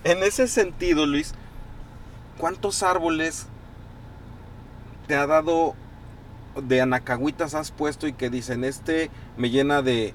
en 0.05 0.23
ese 0.23 0.49
sentido, 0.49 1.07
Luis, 1.07 1.35
¿cuántos 2.37 2.83
árboles 2.83 3.47
te 5.07 5.15
ha 5.17 5.27
dado 5.27 5.75
de 6.63 6.81
anacahuitas 6.81 7.55
has 7.55 7.71
puesto 7.71 8.09
y 8.09 8.13
que 8.13 8.31
dicen 8.31 8.65
este 8.65 9.11
me 9.37 9.51
llena 9.51 9.83
de, 9.83 10.15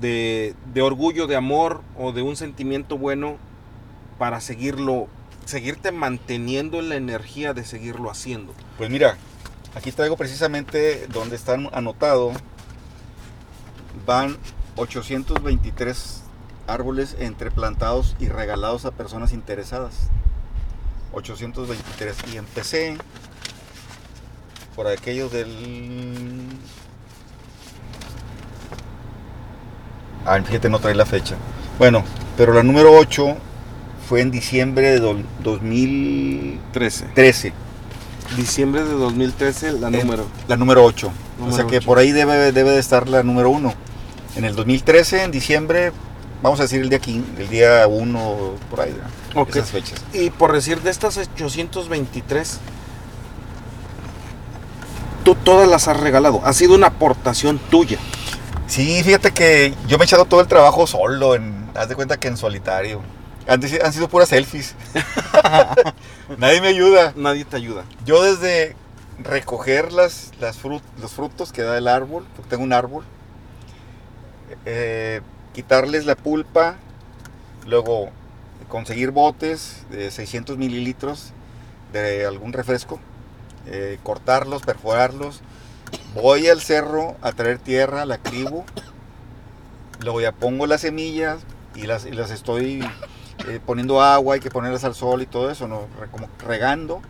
de, 0.00 0.54
de 0.74 0.82
orgullo, 0.82 1.26
de 1.26 1.36
amor 1.36 1.82
o 1.96 2.12
de 2.12 2.22
un 2.22 2.36
sentimiento 2.36 2.98
bueno 2.98 3.36
para 4.18 4.40
seguirlo, 4.40 5.08
seguirte 5.44 5.92
manteniendo 5.92 6.78
en 6.78 6.88
la 6.88 6.96
energía 6.96 7.54
de 7.54 7.64
seguirlo 7.64 8.10
haciendo? 8.10 8.54
Pues 8.78 8.90
mira, 8.90 9.16
aquí 9.74 9.92
traigo 9.92 10.16
precisamente 10.16 11.06
donde 11.08 11.36
están 11.36 11.68
anotado. 11.72 12.32
Van 14.06 14.36
823 14.76 16.22
árboles 16.66 17.16
entre 17.18 17.50
plantados 17.50 18.16
y 18.18 18.28
regalados 18.28 18.84
a 18.84 18.90
personas 18.92 19.32
interesadas. 19.32 20.08
823. 21.12 22.16
Y 22.32 22.36
empecé 22.36 22.96
por 24.74 24.86
aquello 24.86 25.28
del... 25.28 26.46
Ah, 30.24 30.40
fíjate, 30.40 30.70
no 30.70 30.78
trae 30.78 30.94
la 30.94 31.04
fecha. 31.04 31.36
Bueno, 31.78 32.04
Pero 32.36 32.54
la 32.54 32.62
número 32.62 32.96
8 32.96 33.36
fue 34.08 34.20
en 34.20 34.30
diciembre 34.30 34.90
de 34.90 35.00
do- 35.00 35.22
2013. 35.42 37.06
13. 37.14 37.52
Diciembre 38.36 38.82
de 38.84 38.92
2013, 38.94 39.72
la 39.72 39.90
número. 39.90 40.26
La 40.48 40.56
número 40.56 40.84
8. 40.84 41.10
o 41.40 41.52
sea 41.52 41.66
que 41.66 41.80
por 41.80 41.98
ahí 41.98 42.12
debe, 42.12 42.52
debe 42.52 42.70
de 42.70 42.78
estar 42.78 43.08
la 43.08 43.22
número 43.22 43.50
1. 43.50 43.74
En 44.36 44.44
el 44.44 44.54
2013, 44.54 45.24
en 45.24 45.30
diciembre, 45.30 45.92
vamos 46.42 46.58
a 46.60 46.62
decir 46.62 46.80
el 46.80 46.88
día 46.88 46.98
15, 46.98 47.42
el 47.42 47.48
día 47.48 47.86
1, 47.86 48.36
por 48.70 48.80
ahí. 48.80 48.96
¿no? 49.34 49.46
Esas 49.46 49.70
fechas. 49.70 50.02
Y 50.14 50.30
por 50.30 50.52
decir, 50.52 50.80
de 50.80 50.90
estas 50.90 51.18
823, 51.18 52.58
tú 55.24 55.34
todas 55.34 55.68
las 55.68 55.88
has 55.88 55.98
regalado. 55.98 56.40
Ha 56.44 56.52
sido 56.52 56.74
una 56.74 56.88
aportación 56.88 57.58
tuya. 57.70 57.98
Sí, 58.66 59.02
fíjate 59.04 59.32
que 59.32 59.74
yo 59.86 59.98
me 59.98 60.04
he 60.04 60.06
echado 60.06 60.24
todo 60.24 60.40
el 60.40 60.46
trabajo 60.46 60.86
solo, 60.86 61.34
en, 61.34 61.66
haz 61.74 61.88
de 61.88 61.94
cuenta 61.94 62.18
que 62.18 62.28
en 62.28 62.36
solitario. 62.38 63.02
Han, 63.48 63.62
sido 63.92 64.08
puras 64.08 64.28
selfies. 64.28 64.74
Nadie 66.38 66.60
me 66.60 66.68
ayuda. 66.68 67.12
Nadie 67.16 67.44
te 67.44 67.56
ayuda. 67.56 67.84
Yo 68.04 68.22
desde 68.22 68.76
recoger 69.18 69.92
las, 69.92 70.32
las 70.40 70.62
frut- 70.62 70.82
los 71.00 71.12
frutos 71.12 71.52
que 71.52 71.62
da 71.62 71.76
el 71.78 71.88
árbol, 71.88 72.24
porque 72.36 72.50
tengo 72.50 72.64
un 72.64 72.72
árbol, 72.72 73.04
eh, 74.66 75.20
quitarles 75.54 76.06
la 76.06 76.14
pulpa, 76.16 76.76
luego 77.66 78.10
conseguir 78.68 79.10
botes 79.10 79.84
de 79.90 80.10
600 80.10 80.56
mililitros 80.56 81.32
de 81.92 82.24
algún 82.26 82.52
refresco, 82.52 82.98
eh, 83.66 83.98
cortarlos, 84.02 84.62
perforarlos, 84.62 85.40
voy 86.14 86.48
al 86.48 86.60
cerro 86.60 87.16
a 87.22 87.32
traer 87.32 87.58
tierra, 87.58 88.06
la 88.06 88.18
cribo, 88.18 88.64
luego 90.00 90.20
ya 90.20 90.32
pongo 90.32 90.66
las 90.66 90.80
semillas 90.80 91.38
y 91.74 91.82
las, 91.82 92.06
y 92.06 92.12
las 92.12 92.30
estoy 92.30 92.82
eh, 93.48 93.60
poniendo 93.64 94.00
agua, 94.02 94.34
hay 94.34 94.40
que 94.40 94.50
ponerlas 94.50 94.84
al 94.84 94.94
sol 94.94 95.22
y 95.22 95.26
todo 95.26 95.50
eso, 95.50 95.68
como 96.10 96.28
regando 96.38 97.02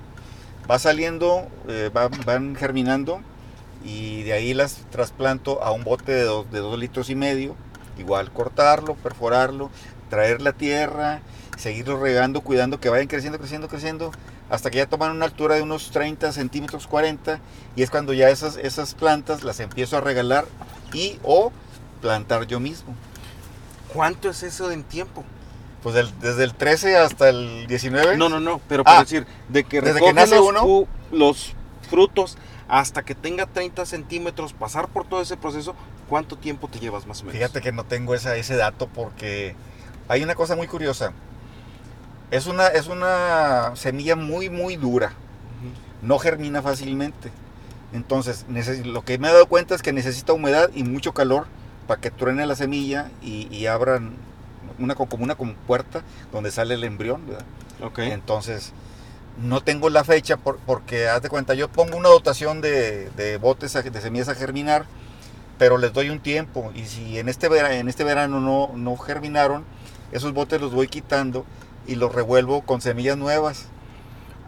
va 0.71 0.79
saliendo, 0.79 1.49
eh, 1.69 1.91
va- 1.95 2.09
van 2.25 2.55
germinando 2.55 3.21
y 3.85 4.23
de 4.23 4.33
ahí 4.33 4.55
las 4.55 4.77
trasplanto 4.91 5.63
a 5.63 5.73
un 5.73 5.85
bote 5.85 6.13
de 6.13 6.23
dos, 6.23 6.51
de 6.51 6.61
dos 6.61 6.79
litros 6.79 7.11
y 7.11 7.15
medio. 7.15 7.57
Igual 7.99 8.33
cortarlo, 8.33 8.95
perforarlo, 8.95 9.71
traer 10.09 10.41
la 10.41 10.53
tierra, 10.53 11.21
seguirlo 11.59 12.01
regando, 12.01 12.41
cuidando 12.41 12.81
que 12.81 12.89
vayan 12.89 13.09
creciendo, 13.09 13.39
creciendo, 13.39 13.69
creciendo, 13.69 14.13
hasta 14.51 14.71
que 14.71 14.79
ya 14.79 14.87
toman 14.87 15.11
una 15.11 15.27
altura 15.27 15.57
de 15.57 15.63
unos 15.63 15.91
30 15.91 16.33
centímetros, 16.33 16.87
40, 16.87 17.41
y 17.77 17.83
es 17.83 17.91
cuando 17.91 18.13
ya 18.13 18.31
esas, 18.31 18.57
esas 18.57 18.95
plantas 18.95 19.43
las 19.45 19.61
empiezo 19.61 19.97
a 19.97 20.01
regalar 20.01 20.47
y 20.93 21.19
o 21.23 21.53
plantar 22.01 22.47
yo 22.47 22.61
mismo. 22.61 22.95
¿Cuánto 23.93 24.31
es 24.31 24.43
eso 24.43 24.71
en 24.71 24.85
tiempo? 24.85 25.25
Pues 25.83 25.95
del- 25.95 26.21
desde 26.21 26.45
el 26.45 26.55
13 26.55 26.97
hasta 26.97 27.29
el 27.29 27.67
19. 27.67 28.17
No, 28.17 28.29
no, 28.29 28.39
no, 28.41 28.61
pero 28.69 28.85
por 28.85 28.93
Ah, 28.93 29.01
decir, 29.01 29.27
de 29.49 29.65
que 29.65 29.81
desde 29.81 30.01
que 30.01 30.13
nace 30.13 30.37
los, 30.37 30.47
uno. 30.49 30.87
los 31.11 31.55
frutos 31.91 32.39
hasta 32.69 33.03
que 33.03 33.15
tenga 33.15 33.47
30 33.47 33.85
centímetros, 33.85 34.53
pasar 34.53 34.89
por 34.89 35.07
todo 35.07 35.21
ese 35.21 35.37
proceso, 35.37 35.75
¿cuánto 36.09 36.37
tiempo 36.37 36.69
te 36.69 36.79
llevas 36.79 37.07
más 37.07 37.21
o 37.21 37.25
menos? 37.25 37.37
Fíjate 37.37 37.61
que 37.61 37.73
no 37.73 37.85
tengo 37.85 38.15
esa, 38.15 38.37
ese 38.37 38.57
dato 38.57 38.87
porque 38.87 39.55
hay 40.09 40.23
una 40.23 40.35
cosa 40.37 40.55
muy 40.57 40.69
curiosa. 40.69 41.13
Es 42.31 42.47
una, 42.47 42.69
es 42.69 42.87
una 42.87 43.73
semilla 43.75 44.17
muy, 44.17 44.49
muy 44.49 44.77
dura. 44.77 45.13
No 46.01 46.19
germina 46.19 46.63
fácilmente. 46.63 47.31
Entonces, 47.93 48.47
lo 48.85 49.05
que 49.05 49.19
me 49.19 49.29
he 49.29 49.33
dado 49.33 49.47
cuenta 49.47 49.75
es 49.75 49.83
que 49.83 49.93
necesita 49.93 50.33
humedad 50.33 50.71
y 50.75 50.83
mucho 50.83 51.13
calor 51.13 51.47
para 51.87 52.01
que 52.01 52.11
truene 52.11 52.47
la 52.47 52.57
semilla 52.57 53.11
y, 53.23 53.55
y 53.55 53.67
abran 53.67 54.17
una, 54.85 54.95
co- 54.95 55.07
como 55.07 55.25
una 55.25 55.35
compuerta 55.35 56.03
donde 56.33 56.51
sale 56.51 56.75
el 56.75 56.85
embrión. 56.85 57.23
Entonces, 58.13 58.73
no 59.43 59.61
tengo 59.63 59.89
la 59.91 60.05
fecha 60.05 60.37
por- 60.37 60.59
porque, 60.59 61.09
haz 61.09 61.23
de 61.23 61.29
cuenta, 61.29 61.55
yo 61.55 61.69
pongo 61.69 61.97
una 61.97 62.09
dotación 62.11 62.61
de, 62.61 63.11
de 63.11 63.39
botes 63.39 63.75
a- 63.77 63.83
de 63.83 64.01
semillas 64.01 64.29
a 64.29 64.35
germinar, 64.35 64.85
pero 65.59 65.79
les 65.79 65.93
doy 65.93 66.11
un 66.11 66.21
tiempo. 66.21 66.71
Y 66.75 66.85
si 66.87 67.19
en 67.19 67.29
este, 67.29 67.47
en 67.79 67.89
este 67.89 68.05
verano 68.05 68.41
no, 68.41 68.71
no 68.75 68.97
germinaron, 68.97 69.65
esos 70.13 70.33
botes 70.35 70.61
los 70.61 70.73
voy 70.75 70.89
quitando 70.89 71.45
y 71.87 71.95
los 71.97 72.15
revuelvo 72.15 72.63
con 72.63 72.81
semillas 72.81 73.17
nuevas. 73.17 73.67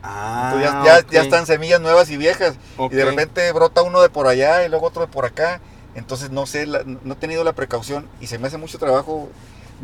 Ah, 0.02 0.50
Entonces 0.52 0.70
ya, 0.70 0.84
ya- 1.00 1.06
ya 1.10 1.20
están 1.22 1.46
semillas 1.46 1.80
nuevas 1.80 2.10
y 2.10 2.16
viejas. 2.18 2.56
Y 2.92 2.96
de 2.96 3.04
repente 3.10 3.52
brota 3.52 3.82
uno 3.82 4.02
de 4.02 4.10
por 4.10 4.26
allá 4.26 4.64
y 4.64 4.68
luego 4.68 4.86
otro 4.86 5.02
de 5.02 5.08
por 5.08 5.24
acá. 5.24 5.60
Entonces 5.94 6.30
no 6.30 6.44
sé, 6.46 6.66
la- 6.66 6.82
no 6.84 7.14
he 7.14 7.16
tenido 7.16 7.42
la 7.44 7.52
precaución 7.54 8.06
y 8.20 8.26
se 8.26 8.38
me 8.38 8.48
hace 8.48 8.58
mucho 8.58 8.78
trabajo 8.78 9.28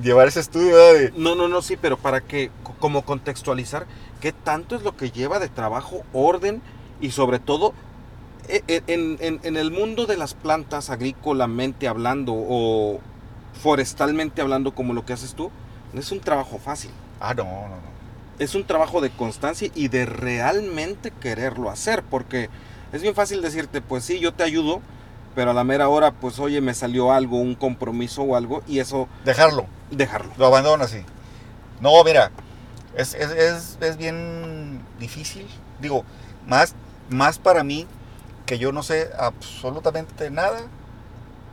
llevar 0.03 0.29
ese 0.29 0.41
estudio 0.41 0.75
¿verdad? 0.77 1.13
de, 1.13 1.13
No, 1.17 1.35
no, 1.35 1.49
no, 1.49 1.63
sí, 1.63 1.77
pero 1.77 1.97
para 1.97 2.21
que, 2.21 2.51
co- 2.63 2.75
como 2.79 3.03
contextualizar, 3.05 3.87
¿qué 4.21 4.33
tanto 4.33 4.77
es 4.77 4.83
lo 4.83 4.97
que 4.97 5.11
lleva 5.11 5.39
de 5.39 5.49
trabajo, 5.49 6.03
orden 6.13 6.63
y 7.01 7.11
sobre 7.11 7.39
todo 7.39 7.75
e- 8.49 8.65
e- 8.69 8.83
en, 8.87 9.17
en- 9.21 9.41
en 9.43 9.57
el 9.57 9.71
mundo 9.71 10.07
de 10.07 10.17
las 10.17 10.35
plantas 10.35 10.91
agrícolamente 10.91 11.89
hablando 11.89 12.33
o 12.37 13.01
forestalmente 13.63 14.41
hablando 14.43 14.75
como 14.75 14.93
lo 14.95 15.05
que 15.05 15.13
haces 15.13 15.35
tú? 15.35 15.51
No 15.93 16.01
es 16.01 16.13
un 16.13 16.21
trabajo 16.21 16.59
fácil. 16.59 16.91
Ah, 17.21 17.35
no, 17.35 17.45
no, 17.45 17.69
no. 17.69 17.91
Es 18.39 18.55
un 18.55 18.65
trabajo 18.65 19.01
de 19.01 19.11
constancia 19.11 19.71
y 19.75 19.89
de 19.89 20.07
realmente 20.07 21.11
quererlo 21.11 21.69
hacer, 21.71 22.03
porque 22.03 22.49
es 22.93 23.03
bien 23.03 23.15
fácil 23.15 23.43
decirte, 23.43 23.83
pues 23.83 24.05
sí, 24.05 24.19
yo 24.19 24.33
te 24.33 24.43
ayudo, 24.45 24.81
pero 25.35 25.51
a 25.53 25.55
la 25.55 25.65
mera 25.65 25.89
hora, 25.89 26.13
pues 26.13 26.39
oye, 26.39 26.61
me 26.61 26.75
salió 26.75 27.13
algo, 27.13 27.39
un 27.39 27.55
compromiso 27.55 28.23
o 28.23 28.37
algo, 28.37 28.63
y 28.67 28.79
eso, 28.81 29.09
Dejarlo. 29.25 29.67
dejarlo. 29.91 30.33
Lo 30.39 30.47
abandona, 30.47 30.87
sí. 30.87 31.03
No, 31.81 32.03
mira, 32.05 32.31
es, 32.97 33.15
es, 33.15 33.31
es, 33.31 33.79
es 33.81 33.97
bien 33.97 34.81
difícil. 34.99 35.47
Digo, 35.81 36.05
más, 36.47 36.75
más 37.09 37.39
para 37.39 37.65
mí 37.65 37.87
que 38.47 38.59
yo 38.59 38.73
no 38.73 38.83
sé 38.83 39.11
absolutamente 39.19 40.31
nada 40.31 40.61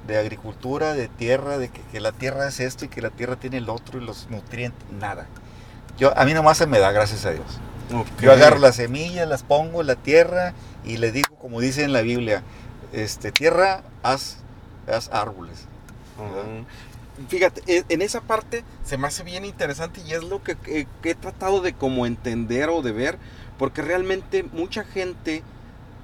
de 0.07 0.17
agricultura, 0.17 0.93
de 0.93 1.07
tierra, 1.07 1.57
de 1.57 1.69
que, 1.69 1.81
que 1.91 1.99
la 1.99 2.11
tierra 2.11 2.47
es 2.47 2.59
esto 2.59 2.85
y 2.85 2.87
que 2.87 3.01
la 3.01 3.09
tierra 3.09 3.35
tiene 3.35 3.57
el 3.57 3.69
otro 3.69 4.01
y 4.01 4.05
los 4.05 4.29
nutrientes, 4.29 4.89
nada. 4.91 5.27
Yo, 5.97 6.17
a 6.17 6.25
mí 6.25 6.33
nomás 6.33 6.57
se 6.57 6.67
me 6.67 6.79
da, 6.79 6.91
gracias 6.91 7.25
a 7.25 7.31
Dios. 7.31 7.59
Yo 8.21 8.31
agarro 8.31 8.59
las 8.59 8.75
semillas, 8.75 9.27
las 9.27 9.43
pongo 9.43 9.81
en 9.81 9.87
la 9.87 9.95
tierra 9.95 10.53
y 10.83 10.97
le 10.97 11.11
digo, 11.11 11.35
como 11.37 11.59
dice 11.61 11.83
en 11.83 11.93
la 11.93 12.01
Biblia, 12.01 12.43
este, 12.93 13.31
tierra, 13.31 13.83
haz, 14.03 14.37
haz 14.87 15.09
árboles. 15.11 15.65
Fíjate, 17.29 17.61
e- 17.67 17.85
en 17.89 18.01
esa 18.01 18.21
parte 18.21 18.63
se 18.83 18.97
me 18.97 19.07
hace 19.07 19.23
bien 19.23 19.43
interesante 19.45 20.01
y 20.05 20.13
es 20.13 20.23
lo 20.23 20.43
que, 20.43 20.55
que- 20.55 20.87
que 21.01 21.11
he 21.11 21.15
tratado 21.15 21.61
de 21.61 21.73
como 21.73 22.05
entender 22.05 22.69
o 22.69 22.81
de 22.81 22.91
ver, 22.91 23.17
porque 23.57 23.81
realmente 23.81 24.43
mucha 24.43 24.83
gente 24.83 25.41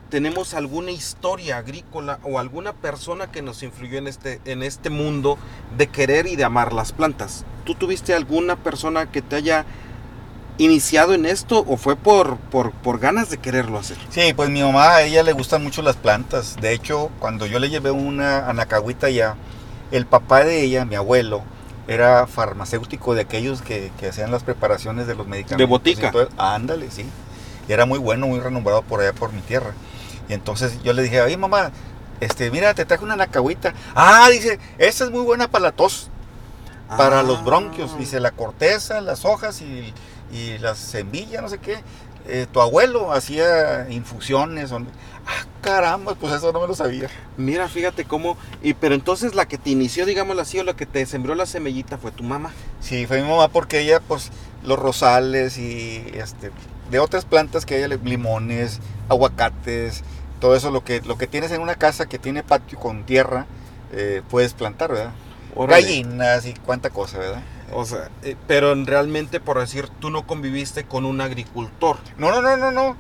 tenemos 0.09 0.53
alguna 0.53 0.91
historia 0.91 1.57
agrícola 1.57 2.19
o 2.23 2.37
alguna 2.39 2.73
persona 2.73 3.31
que 3.31 3.41
nos 3.41 3.63
influyó 3.63 3.97
en 3.97 4.07
este, 4.07 4.41
en 4.45 4.61
este 4.63 4.89
mundo 4.89 5.37
de 5.77 5.87
querer 5.87 6.27
y 6.27 6.35
de 6.35 6.43
amar 6.43 6.73
las 6.73 6.91
plantas. 6.93 7.45
¿Tú 7.63 7.73
tuviste 7.75 8.13
alguna 8.13 8.55
persona 8.55 9.11
que 9.11 9.21
te 9.23 9.35
haya 9.35 9.65
iniciado 10.57 11.13
en 11.13 11.25
esto 11.25 11.63
o 11.67 11.77
fue 11.77 11.95
por, 11.95 12.37
por, 12.37 12.71
por 12.71 12.99
ganas 12.99 13.29
de 13.29 13.37
quererlo 13.37 13.79
hacer? 13.79 13.97
Sí, 14.09 14.33
pues 14.35 14.49
mi 14.49 14.61
mamá, 14.61 14.95
a 14.95 15.01
ella 15.03 15.23
le 15.23 15.33
gustan 15.33 15.63
mucho 15.63 15.81
las 15.81 15.95
plantas. 15.95 16.55
De 16.61 16.73
hecho, 16.73 17.09
cuando 17.19 17.45
yo 17.45 17.59
le 17.59 17.69
llevé 17.69 17.91
una 17.91 18.49
anacahuita 18.49 19.09
ya, 19.09 19.35
el 19.91 20.05
papá 20.05 20.43
de 20.43 20.61
ella, 20.61 20.85
mi 20.85 20.95
abuelo, 20.95 21.41
era 21.87 22.27
farmacéutico 22.27 23.13
de 23.15 23.21
aquellos 23.21 23.61
que, 23.61 23.91
que 23.99 24.07
hacían 24.09 24.31
las 24.31 24.43
preparaciones 24.43 25.07
de 25.07 25.15
los 25.15 25.27
medicamentos. 25.27 25.57
De 25.57 25.65
botica. 25.65 26.11
todo. 26.11 26.29
ándale, 26.37 26.89
sí. 26.91 27.05
Y 27.67 27.71
era 27.73 27.85
muy 27.85 27.99
bueno, 27.99 28.27
muy 28.27 28.39
renombrado 28.39 28.81
por 28.83 29.01
allá, 29.01 29.13
por 29.13 29.33
mi 29.33 29.41
tierra. 29.41 29.71
Y 30.29 30.33
entonces 30.33 30.81
yo 30.83 30.93
le 30.93 31.01
dije, 31.03 31.21
oye 31.21 31.35
mamá, 31.35 31.71
este, 32.21 32.49
mira, 32.51 32.73
te 32.73 32.85
traje 32.85 33.03
una 33.03 33.13
anacahuita. 33.15 33.73
Ah, 33.95 34.29
dice, 34.31 34.59
esta 34.77 35.03
es 35.03 35.11
muy 35.11 35.21
buena 35.23 35.49
para 35.49 35.63
la 35.65 35.71
tos, 35.73 36.09
para 36.95 37.19
Ah. 37.19 37.23
los 37.23 37.43
bronquios. 37.43 37.97
Dice, 37.97 38.19
la 38.21 38.31
corteza, 38.31 39.01
las 39.01 39.25
hojas 39.25 39.61
y, 39.61 39.93
y 40.33 40.57
las 40.57 40.77
semillas, 40.77 41.41
no 41.41 41.49
sé 41.49 41.59
qué. 41.59 41.77
Eh, 42.25 42.47
tu 42.51 42.61
abuelo 42.61 43.11
hacía 43.11 43.89
infusiones. 43.89 44.71
Ah, 44.71 45.45
caramba, 45.61 46.15
pues 46.15 46.33
eso 46.33 46.51
no 46.51 46.61
me 46.61 46.67
lo 46.67 46.75
sabía. 46.75 47.09
Mira, 47.37 47.67
fíjate 47.67 48.05
cómo. 48.05 48.37
Y, 48.61 48.73
pero 48.73 48.95
entonces 48.95 49.35
la 49.35 49.45
que 49.45 49.57
te 49.57 49.69
inició, 49.69 50.05
digámoslo 50.05 50.41
así, 50.41 50.59
o 50.59 50.63
la 50.63 50.75
que 50.75 50.85
te 50.85 51.05
sembró 51.05 51.35
la 51.35 51.45
semillita 51.45 51.97
fue 51.97 52.11
tu 52.11 52.23
mamá. 52.23 52.51
Sí, 52.79 53.05
fue 53.05 53.21
mi 53.21 53.29
mamá 53.29 53.49
porque 53.49 53.81
ella, 53.81 53.99
pues, 53.99 54.31
los 54.63 54.79
rosales 54.79 55.57
y 55.57 56.03
este, 56.15 56.51
de 56.89 56.99
otras 56.99 57.25
plantas 57.25 57.65
que 57.65 57.75
hay, 57.75 57.99
limones, 58.03 58.79
aguacates, 59.09 60.03
todo 60.39 60.55
eso, 60.55 60.71
lo 60.71 60.83
que, 60.83 61.01
lo 61.01 61.17
que 61.17 61.27
tienes 61.27 61.51
en 61.51 61.61
una 61.61 61.75
casa 61.75 62.05
que 62.07 62.19
tiene 62.19 62.43
patio 62.43 62.79
con 62.79 63.05
tierra, 63.05 63.45
eh, 63.91 64.21
puedes 64.29 64.53
plantar, 64.53 64.91
¿verdad? 64.91 65.11
Órale. 65.55 65.81
Gallinas 65.81 66.45
y 66.45 66.53
cuánta 66.53 66.89
cosa, 66.89 67.17
¿verdad? 67.17 67.43
O 67.75 67.85
sea, 67.85 68.09
eh, 68.23 68.35
pero 68.47 68.73
realmente, 68.85 69.39
por 69.39 69.59
decir, 69.59 69.87
tú 69.99 70.09
no 70.09 70.25
conviviste 70.27 70.83
con 70.85 71.05
un 71.05 71.21
agricultor. 71.21 71.97
No, 72.17 72.31
no, 72.31 72.41
no, 72.41 72.57
no, 72.57 72.71
no. 72.71 72.95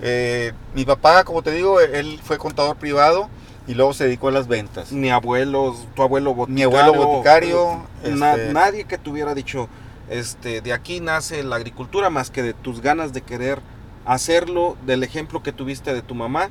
Eh, 0.00 0.52
mi 0.74 0.84
papá, 0.84 1.24
como 1.24 1.42
te 1.42 1.50
digo, 1.52 1.80
él 1.80 2.18
fue 2.22 2.38
contador 2.38 2.76
privado 2.76 3.28
y 3.66 3.74
luego 3.74 3.92
se 3.94 4.04
dedicó 4.04 4.28
a 4.28 4.32
las 4.32 4.48
ventas. 4.48 4.90
Ni 4.92 5.10
abuelos, 5.10 5.86
tu 5.94 6.02
abuelo 6.02 6.34
boticario. 6.34 6.54
Mi 6.54 6.62
abuelo 6.62 6.94
boticario. 7.06 7.82
na- 8.04 8.34
este, 8.34 8.52
Nadie 8.52 8.84
que 8.84 8.98
te 8.98 9.10
hubiera 9.10 9.34
dicho, 9.34 9.68
este, 10.10 10.60
de 10.60 10.72
aquí 10.72 11.00
nace 11.00 11.42
la 11.44 11.56
agricultura 11.56 12.10
más 12.10 12.30
que 12.30 12.42
de 12.42 12.52
tus 12.54 12.80
ganas 12.80 13.12
de 13.12 13.22
querer 13.22 13.60
hacerlo, 14.04 14.76
del 14.84 15.04
ejemplo 15.04 15.42
que 15.42 15.52
tuviste 15.52 15.94
de 15.94 16.02
tu 16.02 16.14
mamá, 16.16 16.50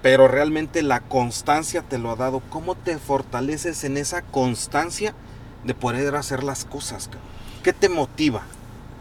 pero 0.00 0.28
realmente 0.28 0.82
la 0.82 1.00
constancia 1.00 1.82
te 1.82 1.98
lo 1.98 2.10
ha 2.10 2.16
dado. 2.16 2.40
¿Cómo 2.50 2.74
te 2.74 2.98
fortaleces 2.98 3.84
en 3.84 3.96
esa 3.98 4.22
constancia 4.22 5.14
de 5.64 5.74
poder 5.74 6.16
hacer 6.16 6.44
las 6.44 6.64
cosas? 6.64 7.10
¿Qué 7.62 7.72
te 7.72 7.88
motiva? 7.88 8.42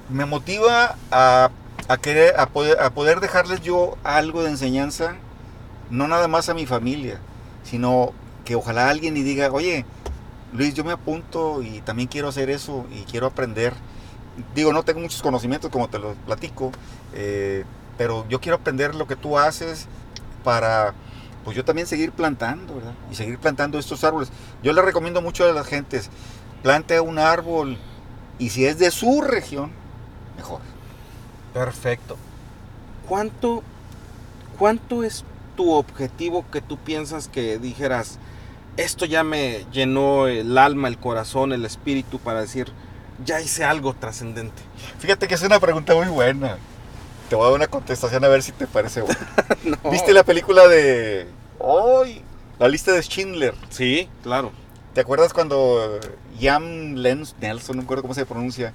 me 0.09 0.25
motiva 0.25 0.95
a, 1.11 1.49
a 1.87 1.97
querer, 1.97 2.39
a 2.39 2.47
poder, 2.47 2.79
a 2.79 2.89
poder 2.91 3.19
dejarles 3.19 3.61
yo 3.61 3.97
algo 4.03 4.43
de 4.43 4.49
enseñanza, 4.49 5.15
no 5.89 6.07
nada 6.07 6.27
más 6.27 6.49
a 6.49 6.53
mi 6.53 6.65
familia, 6.65 7.19
sino 7.63 8.11
que 8.45 8.55
ojalá 8.55 8.89
alguien 8.89 9.15
y 9.17 9.23
diga, 9.23 9.51
oye, 9.51 9.85
Luis, 10.53 10.73
yo 10.73 10.83
me 10.83 10.91
apunto 10.91 11.63
y 11.63 11.81
también 11.81 12.07
quiero 12.07 12.27
hacer 12.27 12.49
eso 12.49 12.85
y 12.91 13.03
quiero 13.03 13.27
aprender. 13.27 13.73
Digo, 14.55 14.73
no 14.73 14.83
tengo 14.83 14.99
muchos 14.99 15.21
conocimientos 15.21 15.71
como 15.71 15.87
te 15.89 15.99
lo 15.99 16.13
platico, 16.13 16.71
eh, 17.13 17.63
pero 17.97 18.27
yo 18.29 18.39
quiero 18.39 18.57
aprender 18.57 18.95
lo 18.95 19.07
que 19.07 19.15
tú 19.15 19.37
haces 19.37 19.87
para, 20.43 20.93
pues 21.43 21.55
yo 21.55 21.63
también 21.63 21.87
seguir 21.87 22.11
plantando, 22.11 22.75
¿verdad? 22.75 22.93
Y 23.11 23.15
seguir 23.15 23.37
plantando 23.39 23.79
estos 23.79 24.03
árboles. 24.03 24.31
Yo 24.61 24.73
le 24.73 24.81
recomiendo 24.81 25.21
mucho 25.21 25.47
a 25.47 25.53
las 25.53 25.67
gentes, 25.67 26.09
plante 26.63 26.99
un 26.99 27.19
árbol 27.19 27.77
y 28.39 28.49
si 28.49 28.65
es 28.65 28.79
de 28.79 28.89
su 28.89 29.21
región, 29.21 29.71
mejor. 30.37 30.61
Perfecto. 31.53 32.17
¿Cuánto, 33.07 33.61
¿Cuánto 34.57 35.03
es 35.03 35.23
tu 35.55 35.71
objetivo 35.71 36.45
que 36.51 36.61
tú 36.61 36.77
piensas 36.77 37.27
que 37.27 37.59
dijeras, 37.59 38.17
esto 38.77 39.05
ya 39.05 39.23
me 39.23 39.65
llenó 39.71 40.27
el 40.27 40.57
alma, 40.57 40.87
el 40.87 40.97
corazón, 40.97 41.53
el 41.53 41.65
espíritu 41.65 42.17
para 42.17 42.41
decir, 42.41 42.71
ya 43.23 43.39
hice 43.39 43.63
algo 43.63 43.93
trascendente? 43.93 44.63
Fíjate 44.97 45.27
que 45.27 45.35
es 45.35 45.43
una 45.43 45.59
pregunta 45.59 45.93
muy 45.93 46.07
buena. 46.07 46.57
Te 47.29 47.35
voy 47.35 47.45
a 47.45 47.49
dar 47.49 47.55
una 47.55 47.67
contestación 47.67 48.23
a 48.25 48.29
ver 48.29 48.41
si 48.41 48.51
te 48.51 48.65
parece 48.65 49.01
buena. 49.01 49.19
No. 49.63 49.91
¿Viste 49.91 50.11
la 50.11 50.23
película 50.23 50.67
de 50.67 51.25
hoy? 51.57 52.21
La 52.59 52.67
lista 52.67 52.91
de 52.91 53.01
Schindler. 53.01 53.55
Sí, 53.69 54.09
claro. 54.21 54.51
¿Te 54.93 55.01
acuerdas 55.01 55.33
cuando 55.33 55.99
Jan 56.39 57.01
Lens, 57.01 57.35
Nelson, 57.41 57.77
no 57.77 57.81
me 57.81 57.85
acuerdo 57.85 58.03
cómo 58.03 58.13
se 58.13 58.25
pronuncia, 58.25 58.73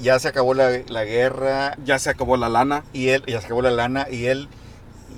ya 0.00 0.18
se 0.18 0.28
acabó 0.28 0.54
la, 0.54 0.70
la 0.88 1.04
guerra 1.04 1.76
Ya 1.84 1.98
se 1.98 2.08
acabó 2.08 2.36
la 2.38 2.48
lana. 2.48 2.84
y 2.94 3.08
él, 3.08 3.22
ya 3.26 3.38
se 3.40 3.46
acabó 3.46 3.60
la 3.62 3.70
lana 3.70 4.06
y 4.10 4.26
él 4.26 4.48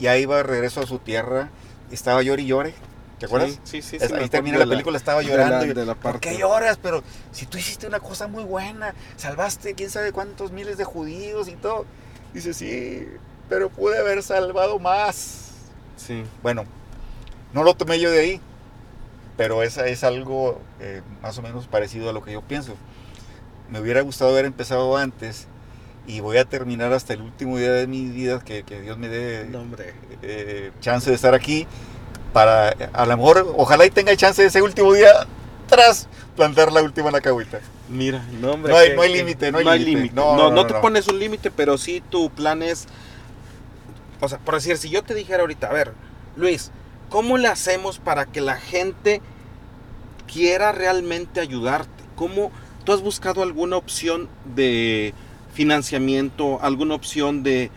ya 0.01 0.17
iba 0.17 0.37
de 0.39 0.43
regreso 0.43 0.81
a 0.81 0.87
su 0.87 0.99
tierra 0.99 1.51
estaba 1.93 2.23
llore 2.23 2.43
y 2.43 2.47
llore? 2.47 2.75
¿Te 3.21 3.27
acuerdas? 3.27 3.61
Sí, 3.63 3.83
sí, 3.83 3.99
sí. 4.01 4.13
Ahí 4.15 4.29
termina 4.29 4.59
de 4.59 4.65
la 4.67 4.71
película, 4.71 4.97
estaba 4.97 5.21
de 5.21 5.27
llorando. 5.27 5.59
la- 5.59 5.67
y- 5.67 5.75
de 5.75 5.87
la 5.87 5.95
¿Por 5.95 6.13
parte. 6.15 6.31
qué 6.31 6.39
lloras? 6.39 6.79
Pero 6.83 7.05
si 7.31 7.47
tú 7.47 7.59
hiciste 7.59 7.87
una 7.87 8.01
cosa 8.01 8.27
muy 8.27 8.43
buena, 8.43 8.95
salvaste 9.17 9.75
quién 9.75 9.91
sabe 9.91 10.11
cuántos 10.11 10.51
miles 10.51 10.77
de 10.79 10.85
judíos 10.85 11.47
y 11.47 11.53
todo. 11.53 11.85
Dice, 12.35 12.53
sí, 12.55 13.07
pero 13.49 13.69
pude 13.69 13.99
haber 13.99 14.23
salvado 14.25 14.79
más. 14.81 15.51
Sí. 15.97 16.25
Bueno, 16.43 16.65
no 17.53 17.63
lo 17.63 17.75
tomé 17.75 18.01
yo 18.01 18.11
de 18.11 18.21
ahí, 18.21 18.41
pero 19.37 19.63
esa 19.63 19.87
es 19.87 20.05
algo 20.05 20.61
eh, 20.81 21.03
más 21.23 21.39
o 21.39 21.43
menos 21.43 21.67
parecido 21.67 22.11
a 22.11 22.13
lo 22.13 22.23
que 22.23 22.33
yo 22.33 22.43
pienso. 22.43 22.75
Me 23.71 23.81
hubiera 23.81 24.01
gustado 24.03 24.31
haber 24.33 24.45
empezado 24.45 24.97
antes 24.97 25.47
y 26.07 26.21
voy 26.21 26.37
a 26.39 26.45
terminar 26.45 26.93
hasta 26.93 27.15
el 27.15 27.23
último 27.23 27.57
día 27.59 27.73
de 27.73 27.87
mi 27.87 28.07
vida, 28.07 28.41
que, 28.41 28.65
que 28.65 28.81
Dios 28.81 28.99
me 28.99 29.09
dé 29.09 29.47
No, 29.51 29.65
eh, 30.23 30.71
chance 30.81 31.09
de 31.09 31.17
estar 31.17 31.35
aquí 31.35 31.67
para 32.33 32.71
a 32.93 33.07
lo 33.07 33.17
mejor 33.17 33.55
ojalá 33.57 33.85
y 33.87 33.91
tenga 33.91 34.17
chance 34.17 34.41
de 34.43 34.49
ese 34.49 34.63
último 34.63 34.93
día 34.95 35.11
tras 35.69 36.09
plantar 36.37 36.73
la 36.73 36.83
última 36.83 37.11
nacahuita. 37.11 37.61
Mira, 37.89 38.23
no, 38.41 38.53
hombre. 38.53 38.73
No 38.73 38.79
hay- 38.79 38.95
no 38.97 39.03
hay 39.03 39.15
límite, 39.15 39.53
no 39.53 39.59
hay 39.59 39.79
límite. 39.79 40.15
No, 40.15 40.33
No, 40.35 40.37
no, 40.37 40.51
no 40.51 40.57
no, 40.63 40.67
te 40.67 40.73
no. 40.75 40.81
pones 40.81 41.09
un 41.09 41.19
límite, 41.19 41.51
pero 41.51 41.77
sí 41.79 42.03
tu 42.11 42.31
plan 42.31 42.63
es. 42.63 42.87
O 44.21 44.29
sea, 44.29 44.39
por 44.39 44.55
decir, 44.55 44.77
si 44.79 44.89
yo 44.89 45.03
te 45.03 45.15
dijera 45.15 45.41
ahorita, 45.43 45.69
a 45.69 45.73
ver, 45.73 45.93
Luis, 46.37 46.71
¿cómo 47.13 47.37
le 47.37 47.47
hacemos 47.47 47.99
para 47.99 48.25
que 48.25 48.41
la 48.41 48.57
gente 48.57 49.21
quiera 50.27 50.73
realmente 50.73 51.41
ayudarte? 51.41 52.03
¿Cómo 52.17 52.51
tú 52.85 52.93
has 52.93 53.03
buscado 53.03 53.43
alguna 53.43 53.77
opción 53.77 54.31
de 54.57 55.13
financiamiento, 55.53 56.59
alguna 56.63 56.95
opción 56.95 57.43
de 57.43 57.71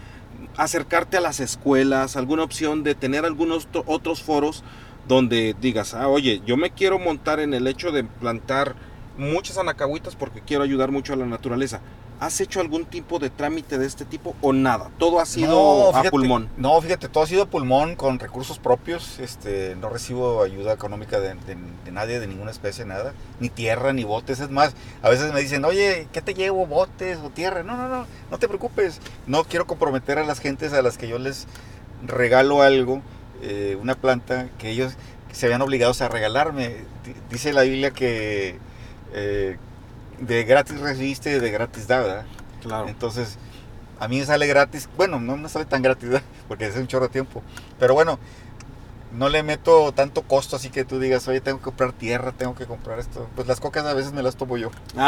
acercarte 0.55 1.17
a 1.17 1.21
las 1.21 1.41
escuelas, 1.41 2.15
alguna 2.15 2.43
opción 2.43 2.83
de 2.83 2.95
tener 2.95 3.25
algunos 3.25 3.67
otros 3.85 4.23
foros 4.23 4.63
donde 5.05 5.53
digas, 5.59 5.93
ah, 5.93 6.07
oye, 6.07 6.41
yo 6.45 6.55
me 6.55 6.71
quiero 6.71 6.97
montar 6.97 7.41
en 7.41 7.53
el 7.53 7.67
hecho 7.67 7.91
de 7.91 8.05
plantar 8.05 8.75
muchas 9.17 9.57
anacahuitas 9.57 10.15
porque 10.15 10.41
quiero 10.41 10.63
ayudar 10.63 10.91
mucho 10.91 11.11
a 11.11 11.17
la 11.17 11.25
naturaleza. 11.25 11.81
¿Has 12.19 12.39
hecho 12.39 12.61
algún 12.61 12.85
tipo 12.85 13.19
de 13.19 13.29
trámite 13.29 13.77
de 13.77 13.85
este 13.85 14.05
tipo 14.05 14.35
o 14.41 14.53
nada? 14.53 14.89
Todo 14.97 15.19
ha 15.19 15.25
sido 15.25 15.91
No, 15.91 15.97
a 15.97 16.03
pulmón. 16.03 16.49
No, 16.55 16.79
fíjate, 16.81 17.09
todo 17.09 17.23
ha 17.23 17.27
sido 17.27 17.43
a 17.43 17.45
pulmón 17.47 17.95
con 17.97 18.19
recursos 18.19 18.57
propios. 18.57 19.19
Este, 19.19 19.75
no 19.75 19.89
recibo 19.89 20.41
ayuda 20.41 20.71
económica 20.73 21.19
de, 21.19 21.33
de- 21.33 21.57
de 21.83 21.91
nadie, 21.91 22.19
de 22.21 22.27
ninguna 22.27 22.51
especie, 22.51 22.85
nada. 22.85 23.13
Ni 23.41 23.49
tierra, 23.49 23.91
ni 23.91 24.05
botes. 24.05 24.39
Es 24.39 24.49
más, 24.49 24.73
a 25.03 25.09
veces 25.09 25.33
me 25.33 25.41
dicen, 25.41 25.65
oye, 25.65 26.07
¿qué 26.13 26.21
te 26.21 26.33
llevo? 26.33 26.65
¿Botes 26.65 27.17
o 27.17 27.29
tierra? 27.31 27.63
No, 27.63 27.75
no, 27.75 27.89
no, 27.89 28.05
no 28.31 28.37
te 28.39 28.47
preocupes. 28.47 29.01
No 29.27 29.43
quiero 29.43 29.67
comprometer 29.67 30.17
a 30.17 30.23
las 30.25 30.39
gentes 30.39 30.71
a 30.71 30.81
las 30.81 30.97
que 30.97 31.09
yo 31.09 31.19
les 31.19 31.47
regalo 32.05 32.61
algo, 32.61 33.01
eh, 33.41 33.77
una 33.81 33.95
planta, 33.95 34.47
que 34.57 34.69
ellos 34.69 34.93
se 35.33 35.49
vean 35.49 35.61
obligados 35.61 36.01
a 36.01 36.07
regalarme. 36.07 36.69
Di- 37.03 37.13
Dice 37.29 37.51
la 37.51 37.63
Biblia 37.63 37.91
que 37.91 38.57
eh, 39.13 39.57
de 40.19 40.43
gratis 40.43 40.79
recibiste, 40.79 41.39
de 41.39 41.51
gratis 41.51 41.87
da, 41.87 41.99
¿verdad? 42.01 42.25
Claro. 42.61 42.87
Entonces, 42.87 43.37
a 43.99 44.07
mí 44.07 44.19
me 44.19 44.25
sale 44.25 44.47
gratis. 44.47 44.89
Bueno, 44.97 45.19
no 45.19 45.37
me 45.37 45.49
sale 45.49 45.65
tan 45.65 45.81
gratis, 45.81 46.09
¿verdad? 46.09 46.25
porque 46.47 46.65
es 46.67 46.75
un 46.75 46.87
chorro 46.87 47.07
de 47.07 47.13
tiempo. 47.13 47.41
Pero 47.79 47.93
bueno, 47.93 48.19
no 49.11 49.29
le 49.29 49.43
meto 49.43 49.91
tanto 49.93 50.23
costo 50.23 50.55
así 50.57 50.69
que 50.69 50.83
tú 50.83 50.99
digas, 50.99 51.27
oye, 51.27 51.39
tengo 51.41 51.59
que 51.59 51.63
comprar 51.65 51.93
tierra, 51.93 52.31
tengo 52.33 52.55
que 52.55 52.65
comprar 52.65 52.99
esto. 52.99 53.29
Pues 53.35 53.47
las 53.47 53.59
cocas 53.59 53.85
a 53.85 53.93
veces 53.93 54.11
me 54.11 54.21
las 54.23 54.35
tomo 54.35 54.57
yo. 54.57 54.71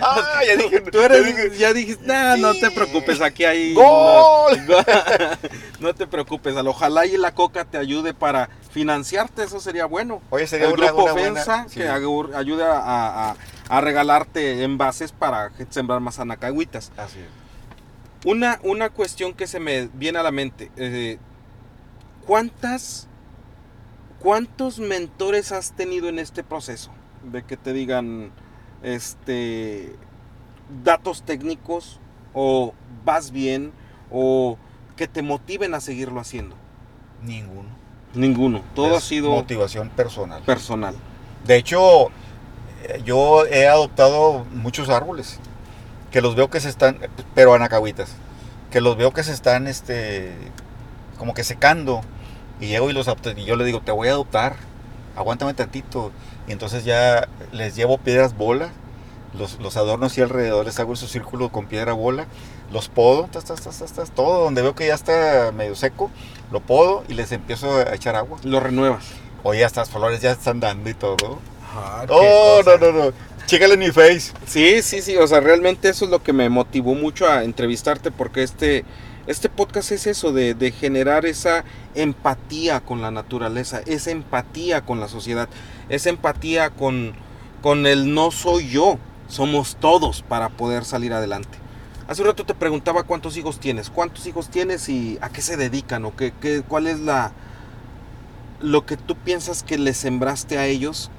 Ah, 0.00 0.40
ya 0.46 0.56
dije, 0.56 0.80
Tú 0.82 1.00
eres, 1.00 1.20
ya 1.24 1.24
dije, 1.32 1.58
ya 1.58 1.72
dijiste, 1.72 2.06
"Nah, 2.06 2.36
no 2.36 2.52
te 2.54 2.70
preocupes, 2.70 3.20
aquí 3.22 3.44
hay... 3.44 3.72
¡Gol! 3.74 4.58
no 5.80 5.94
te 5.94 6.06
preocupes, 6.06 6.54
al- 6.56 6.68
ojalá 6.68 7.06
y 7.06 7.16
la 7.16 7.34
coca 7.34 7.64
te 7.64 7.78
ayude 7.78 8.12
para 8.12 8.48
financiarte, 8.70 9.44
eso 9.44 9.58
sería 9.60 9.86
bueno. 9.86 10.20
Oye, 10.30 10.46
sería 10.46 10.66
el 10.68 10.74
una, 10.74 10.86
grupo 10.88 11.04
una 11.04 11.12
buena- 11.12 11.34
FENSA 11.42 11.66
sí. 11.68 11.80
que 11.80 11.88
ayude 11.88 12.64
a, 12.64 12.72
a- 12.78 13.30
a 13.30 13.36
regalarte 13.68 14.62
envases 14.62 15.12
para 15.12 15.50
sembrar 15.70 16.00
más 16.00 16.18
anacahuitas. 16.18 16.92
Así 16.96 17.18
es. 17.18 17.26
Una, 18.24 18.58
una 18.62 18.90
cuestión 18.90 19.34
que 19.34 19.46
se 19.46 19.60
me 19.60 19.88
viene 19.94 20.18
a 20.18 20.22
la 20.22 20.32
mente. 20.32 20.70
eh, 20.76 21.18
¿Cuántas, 22.26 23.06
¿Cuántos 24.18 24.78
mentores 24.80 25.52
has 25.52 25.72
tenido 25.72 26.08
en 26.08 26.18
este 26.18 26.42
proceso? 26.42 26.90
De 27.30 27.44
que 27.44 27.56
te 27.56 27.72
digan 27.72 28.32
este 28.82 29.94
datos 30.82 31.22
técnicos 31.22 32.00
o 32.34 32.74
vas 33.04 33.30
bien 33.30 33.72
o 34.10 34.58
que 34.96 35.06
te 35.06 35.22
motiven 35.22 35.74
a 35.74 35.80
seguirlo 35.80 36.18
haciendo. 36.20 36.56
Ninguno. 37.22 37.68
Ninguno. 38.14 38.62
Todo 38.74 38.96
ha 38.96 39.00
sido 39.00 39.30
motivación 39.30 39.90
personal. 39.90 40.42
personal. 40.42 40.96
De 41.46 41.56
hecho, 41.56 42.10
yo 43.04 43.46
he 43.46 43.66
adoptado 43.68 44.44
muchos 44.52 44.88
árboles 44.88 45.38
que 46.10 46.20
los 46.20 46.34
veo 46.34 46.48
que 46.48 46.60
se 46.60 46.68
están, 46.68 46.98
pero 47.34 47.54
anacahuitas, 47.54 48.10
que 48.70 48.80
los 48.80 48.96
veo 48.96 49.12
que 49.12 49.22
se 49.22 49.32
están, 49.32 49.66
este, 49.66 50.32
como 51.18 51.34
que 51.34 51.44
secando. 51.44 52.00
Y 52.58 52.68
llego 52.68 52.88
y 52.88 52.94
los 52.94 53.06
y 53.36 53.44
yo 53.44 53.56
le 53.56 53.64
digo, 53.64 53.82
te 53.82 53.92
voy 53.92 54.08
a 54.08 54.12
adoptar, 54.12 54.56
aguántame 55.14 55.52
tantito. 55.54 56.12
Y 56.48 56.52
entonces 56.52 56.84
ya 56.84 57.28
les 57.52 57.76
llevo 57.76 57.98
piedras 57.98 58.36
bola, 58.36 58.70
los, 59.34 59.60
los 59.60 59.76
adorno 59.76 60.06
así 60.06 60.22
alrededor, 60.22 60.64
les 60.64 60.80
hago 60.80 60.96
su 60.96 61.06
círculo 61.06 61.50
con 61.50 61.66
piedra 61.66 61.92
bola, 61.92 62.26
los 62.72 62.88
podo, 62.88 63.28
tas, 63.30 63.44
tas, 63.44 63.60
tas, 63.60 63.78
tas, 63.78 63.92
tas, 63.92 64.10
todo 64.10 64.44
donde 64.44 64.62
veo 64.62 64.74
que 64.74 64.86
ya 64.86 64.94
está 64.94 65.52
medio 65.52 65.74
seco, 65.74 66.10
lo 66.50 66.60
podo 66.60 67.04
y 67.08 67.14
les 67.14 67.32
empiezo 67.32 67.76
a 67.76 67.94
echar 67.94 68.16
agua. 68.16 68.38
Lo 68.42 68.60
renuevas. 68.60 69.04
Oye, 69.42 69.62
estas 69.62 69.90
flores 69.90 70.20
ya 70.20 70.32
están 70.32 70.60
dando 70.60 70.88
y 70.88 70.94
todo. 70.94 71.38
Oh, 72.08 72.60
no, 72.64 72.76
no, 72.78 72.92
no. 72.92 73.12
Chécale 73.46 73.74
en 73.74 73.80
mi 73.80 73.90
face. 73.90 74.32
Sí, 74.46 74.82
sí, 74.82 75.00
sí, 75.02 75.16
o 75.16 75.26
sea, 75.26 75.40
realmente 75.40 75.88
eso 75.88 76.04
es 76.04 76.10
lo 76.10 76.22
que 76.22 76.32
me 76.32 76.48
motivó 76.48 76.94
mucho 76.94 77.28
a 77.28 77.44
entrevistarte 77.44 78.10
porque 78.10 78.42
este, 78.42 78.84
este 79.28 79.48
podcast 79.48 79.92
es 79.92 80.08
eso, 80.08 80.32
de, 80.32 80.54
de 80.54 80.72
generar 80.72 81.26
esa 81.26 81.64
empatía 81.94 82.80
con 82.80 83.02
la 83.02 83.12
naturaleza, 83.12 83.82
esa 83.86 84.10
empatía 84.10 84.84
con 84.84 84.98
la 84.98 85.08
sociedad, 85.08 85.48
esa 85.88 86.10
empatía 86.10 86.70
con, 86.70 87.14
con 87.62 87.86
el 87.86 88.12
no 88.12 88.32
soy 88.32 88.68
yo, 88.68 88.98
somos 89.28 89.76
todos 89.80 90.22
para 90.22 90.48
poder 90.48 90.84
salir 90.84 91.12
adelante. 91.12 91.58
Hace 92.08 92.22
un 92.22 92.28
rato 92.28 92.44
te 92.44 92.54
preguntaba 92.54 93.04
cuántos 93.04 93.36
hijos 93.36 93.60
tienes, 93.60 93.90
cuántos 93.90 94.26
hijos 94.26 94.48
tienes 94.48 94.88
y 94.88 95.18
a 95.20 95.28
qué 95.28 95.40
se 95.42 95.56
dedican 95.56 96.04
o 96.04 96.16
qué, 96.16 96.32
qué, 96.40 96.62
cuál 96.66 96.88
es 96.88 97.00
la, 97.00 97.32
lo 98.60 98.86
que 98.86 98.96
tú 98.96 99.16
piensas 99.16 99.62
que 99.62 99.78
le 99.78 99.94
sembraste 99.94 100.58
a 100.58 100.66
ellos 100.66 101.10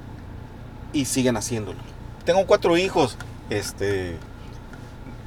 y 0.92 1.04
siguen 1.04 1.36
haciéndolo? 1.36 1.78
Tengo 2.24 2.46
cuatro 2.46 2.76
hijos. 2.76 3.16
Este, 3.50 4.16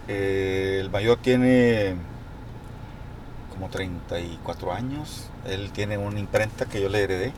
eh, 0.08 0.78
el 0.82 0.90
mayor 0.90 1.18
tiene 1.18 1.96
como 3.52 3.70
34 3.70 4.74
años. 4.74 5.30
Él 5.46 5.72
tiene 5.72 5.98
una 5.98 6.20
imprenta 6.20 6.66
que 6.66 6.82
yo 6.82 6.90
le 6.90 7.04
heredé. 7.04 7.34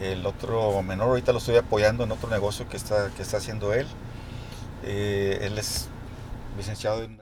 El 0.00 0.24
otro 0.26 0.82
menor 0.82 1.08
ahorita 1.08 1.32
lo 1.32 1.38
estoy 1.38 1.56
apoyando 1.56 2.04
en 2.04 2.12
otro 2.12 2.28
negocio 2.30 2.68
que 2.68 2.76
está, 2.76 3.10
que 3.10 3.22
está 3.22 3.36
haciendo 3.36 3.72
él. 3.74 3.86
Eh, 4.84 5.38
él 5.42 5.58
es 5.58 5.88
licenciado 6.56 7.02
en 7.02 7.18